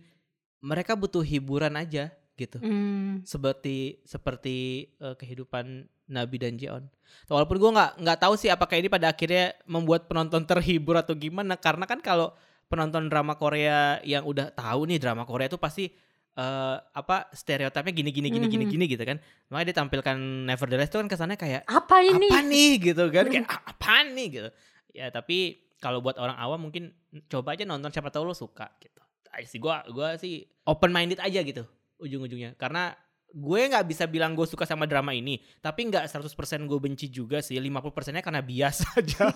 mereka 0.62 0.94
butuh 0.94 1.26
hiburan 1.26 1.74
aja 1.74 2.14
gitu 2.38 2.58
Hmm, 2.62 3.22
seperti 3.28 4.02
seperti 4.06 4.90
eh, 4.98 5.16
kehidupan 5.18 5.90
Nabi 6.12 6.38
dan 6.38 6.56
Jeon. 6.60 6.84
Walaupun 7.28 7.58
gue 7.60 7.72
nggak 7.76 7.92
nggak 8.04 8.20
tahu 8.20 8.34
sih 8.40 8.50
apakah 8.52 8.80
ini 8.80 8.88
pada 8.88 9.12
akhirnya 9.12 9.56
membuat 9.68 10.08
penonton 10.08 10.44
terhibur 10.48 11.00
atau 11.00 11.16
gimana 11.16 11.56
karena 11.60 11.88
kan 11.88 12.00
kalau 12.00 12.36
penonton 12.72 13.12
drama 13.12 13.36
Korea 13.36 14.00
yang 14.08 14.24
udah 14.24 14.52
tahu 14.56 14.88
nih 14.88 15.00
drama 15.00 15.28
Korea 15.28 15.52
itu 15.52 15.60
pasti 15.60 15.92
eh, 16.34 16.78
apa 16.92 17.28
stereotipnya 17.30 17.92
gini 17.92 18.10
gini 18.10 18.28
gini 18.30 18.46
gini 18.46 18.66
Mhm. 18.66 18.72
gini 18.72 18.86
gitu 18.88 19.04
kan. 19.04 19.18
Makanya 19.48 19.68
dia 19.68 19.78
tampilkan 19.78 20.16
Nevertheless 20.46 20.88
itu 20.88 20.98
kan 20.98 21.08
kesannya 21.08 21.36
kayak 21.36 21.62
apa 21.66 21.96
ini? 22.02 22.28
apa 22.28 22.40
nih 22.42 22.72
gitu 22.82 23.04
kan 23.08 23.26
kayak 23.26 23.46
"Ah, 23.46 23.62
apa 23.68 23.96
nih 24.08 24.28
gitu. 24.32 24.50
Ya 24.92 25.08
tapi 25.08 25.38
kalau 25.78 26.00
buat 26.00 26.16
orang 26.16 26.36
awam 26.36 26.62
mungkin 26.62 26.94
coba 27.26 27.54
aja 27.54 27.64
nonton 27.64 27.90
siapa 27.90 28.08
tahu 28.08 28.24
lo 28.24 28.34
suka 28.34 28.72
gitu. 28.78 29.02
Sih 29.42 29.58
gua 29.58 29.84
gua 29.88 30.16
sih 30.16 30.44
open 30.64 30.90
minded 30.90 31.18
aja 31.18 31.40
gitu 31.40 31.64
ujung-ujungnya 31.98 32.54
karena 32.56 32.92
gue 33.30 33.62
nggak 33.64 33.88
bisa 33.88 34.04
bilang 34.06 34.34
gue 34.34 34.44
suka 34.44 34.66
sama 34.66 34.84
drama 34.84 35.12
ini 35.12 35.40
tapi 35.58 35.88
nggak 35.88 36.04
100% 36.06 36.28
gue 36.62 36.76
benci 36.78 37.08
juga 37.08 37.40
sih 37.40 37.56
50% 37.56 37.80
nya 38.12 38.20
karena 38.20 38.42
bias 38.42 38.84
aja 38.92 39.32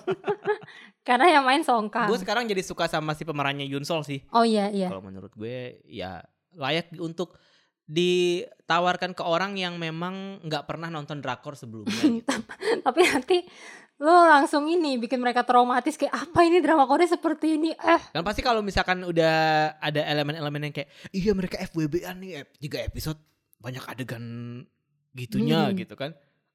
Karena 1.00 1.32
yang 1.32 1.46
main 1.46 1.62
Songkang. 1.62 2.10
gue 2.10 2.18
sekarang 2.18 2.44
jadi 2.44 2.60
suka 2.60 2.86
sama 2.86 3.14
si 3.14 3.24
pemerannya 3.24 3.64
Yunsol 3.64 4.02
sih 4.02 4.20
Oh 4.32 4.44
iya 4.44 4.68
iya. 4.68 4.90
kalau 4.90 5.00
menurut 5.00 5.32
gue 5.32 5.80
ya 5.86 6.20
layak 6.56 6.92
untuk 6.96 7.36
ditawarkan 7.86 9.14
ke 9.14 9.22
orang 9.22 9.56
yang 9.56 9.76
memang 9.76 10.42
nggak 10.42 10.66
pernah 10.66 10.90
nonton 10.90 11.20
drakor 11.20 11.54
sebelumnya 11.54 11.94
gitu. 12.18 12.34
Tapi 12.82 13.00
nanti 13.04 13.38
lo 13.96 14.12
langsung 14.28 14.68
ini 14.68 14.98
bikin 14.98 15.18
mereka 15.18 15.48
traumatis 15.48 15.96
kayak 15.96 16.12
apa 16.12 16.44
ini 16.44 16.60
drama 16.60 16.84
Korea 16.84 17.08
seperti 17.08 17.56
ini? 17.56 17.72
Eh, 17.72 18.02
Kan 18.12 18.24
pasti 18.24 18.42
kalau 18.42 18.60
misalkan 18.60 19.00
udah 19.02 19.36
ada 19.78 20.02
elemen-elemen 20.04 20.68
yang 20.68 20.74
kayak 20.74 20.90
iya 21.12 21.32
mereka 21.32 21.62
FWB-an 21.64 22.16
nih 22.20 22.32
ep- 22.44 22.56
tiga 22.60 22.80
episode 22.82 23.20
banyak 23.56 23.86
adegan 23.86 24.24
gitunya 25.12 25.72
Hmm. 25.72 25.78
gitu 25.78 25.96
kan. 25.96 26.12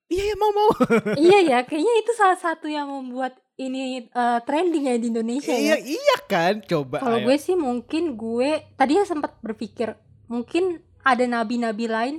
Iya 0.07 0.25
ya 0.27 0.37
mau 0.37 0.51
mau. 0.51 0.69
iya 1.17 1.39
ya, 1.51 1.59
kayaknya 1.63 1.95
itu 1.97 2.13
salah 2.13 2.37
satu 2.37 2.67
yang 2.67 2.91
membuat 2.91 3.39
ini 3.61 4.09
eh, 4.09 4.41
trending 4.49 4.89
ya 4.89 4.97
di 4.97 5.07
Indonesia 5.13 5.53
iya 5.53 5.77
ya. 5.77 5.85
iya 5.85 6.17
kan 6.25 6.65
coba. 6.65 7.05
Kalau 7.05 7.21
gue 7.21 7.37
sih 7.37 7.55
mungkin 7.55 8.17
gue 8.17 8.65
tadinya 8.81 9.05
sempat 9.05 9.37
berpikir 9.45 9.93
mungkin 10.33 10.81
ada 11.05 11.25
nabi-nabi 11.29 11.85
lain. 11.85 12.17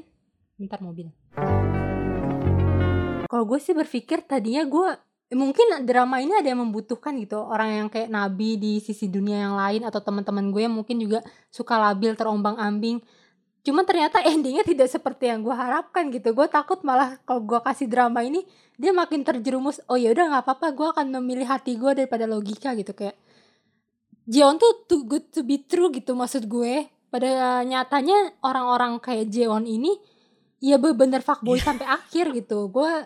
Bentar 0.62 0.78
mobil. 0.86 1.10
Kalau 3.26 3.44
gue 3.48 3.60
sih 3.64 3.74
berpikir 3.74 4.22
tadinya 4.28 4.62
gue 4.68 4.90
mungkin 5.32 5.88
drama 5.88 6.20
ini 6.20 6.36
ada 6.36 6.52
yang 6.52 6.62
membutuhkan 6.68 7.16
gitu 7.24 7.40
orang 7.40 7.72
yang 7.72 7.88
kayak 7.88 8.12
nabi 8.12 8.60
di 8.60 8.84
sisi 8.84 9.08
dunia 9.08 9.48
yang 9.48 9.56
lain 9.56 9.88
atau 9.88 10.04
teman-teman 10.04 10.52
gue 10.52 10.68
yang 10.68 10.76
mungkin 10.76 11.00
juga 11.00 11.26
suka 11.50 11.82
labil 11.82 12.14
terombang-ambing. 12.14 13.02
Cuman 13.62 13.86
ternyata 13.86 14.22
endingnya 14.32 14.66
tidak 14.66 14.90
seperti 14.90 15.30
yang 15.30 15.46
gue 15.46 15.54
harapkan 15.54 16.10
gitu. 16.10 16.34
Gue 16.34 16.50
takut 16.50 16.82
malah 16.82 17.18
kalau 17.26 17.42
gue 17.46 17.60
kasih 17.62 17.88
drama 17.90 18.26
ini 18.26 18.46
dia 18.78 18.92
makin 18.94 19.22
terjerumus. 19.22 19.82
Oh 19.86 19.98
ya 19.98 20.14
udah 20.14 20.26
nggak 20.34 20.44
apa-apa, 20.46 20.68
gue 20.74 20.88
akan 20.98 21.06
memilih 21.22 21.48
hati 21.50 21.78
gue 21.78 21.92
daripada 21.94 22.26
logika 22.26 22.74
gitu 22.74 22.94
kayak. 22.94 23.18
Jeon 24.30 24.62
tuh 24.62 24.86
too 24.86 25.04
good 25.10 25.34
to 25.34 25.42
be 25.42 25.62
true 25.66 25.90
gitu 25.94 26.14
maksud 26.14 26.46
gue. 26.50 26.90
Pada 27.12 27.62
nyatanya 27.68 28.40
orang-orang 28.40 28.96
kayak 29.04 29.28
Jeon 29.28 29.68
ini 29.68 29.92
ya 30.64 30.80
bener 30.80 31.20
fuckboy 31.20 31.60
sampai 31.60 31.86
akhir 31.90 32.32
gitu. 32.32 32.72
Gue 32.72 33.06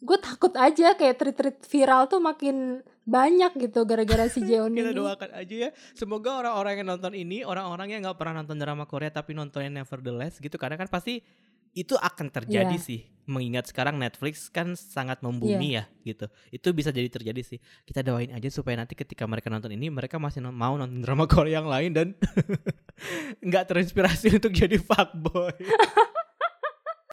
gue 0.00 0.16
takut 0.16 0.52
aja 0.54 0.92
kayak 0.92 1.14
tweet-tweet 1.14 1.56
viral 1.62 2.08
tuh 2.08 2.18
makin 2.18 2.80
banyak 3.04 3.52
gitu 3.60 3.84
gara-gara 3.84 4.26
si 4.26 4.40
Jeon 4.48 4.72
Kita 4.72 4.90
ini. 4.90 4.96
doakan 4.96 5.30
aja 5.34 5.54
ya. 5.54 5.70
Semoga 5.92 6.40
orang-orang 6.40 6.80
yang 6.80 6.88
nonton 6.88 7.12
ini, 7.12 7.44
orang-orang 7.44 7.92
yang 7.92 8.00
nggak 8.02 8.16
pernah 8.16 8.40
nonton 8.40 8.56
drama 8.56 8.84
Korea 8.84 9.08
tapi 9.08 9.32
nontonnya 9.32 9.68
Nevertheless 9.70 10.38
gitu. 10.38 10.56
Karena 10.56 10.74
kan 10.74 10.88
pasti 10.88 11.20
itu 11.70 11.94
akan 11.94 12.26
terjadi 12.28 12.74
Iya. 12.74 12.82
sih. 12.82 13.00
Mengingat 13.30 13.70
sekarang 13.70 13.94
Netflix 13.94 14.50
kan 14.50 14.74
sangat 14.74 15.22
membumi 15.22 15.78
ya 15.78 15.86
gitu. 16.02 16.26
Itu 16.50 16.72
bisa 16.72 16.90
jadi 16.90 17.06
terjadi 17.06 17.46
sih. 17.46 17.58
Kita 17.84 18.02
doain 18.02 18.32
aja 18.32 18.48
supaya 18.50 18.74
nanti 18.74 18.98
ketika 18.98 19.22
mereka 19.22 19.46
nonton 19.46 19.70
ini, 19.70 19.86
mereka 19.86 20.18
masih 20.18 20.42
mau 20.42 20.74
nonton 20.74 20.98
drama 20.98 21.28
Korea 21.30 21.60
yang 21.60 21.70
lain 21.70 21.90
dan 21.94 22.08
nggak 23.46 23.64
terinspirasi 23.66 24.34
untuk 24.34 24.50
jadi 24.50 24.76
fuckboy. 24.76 25.54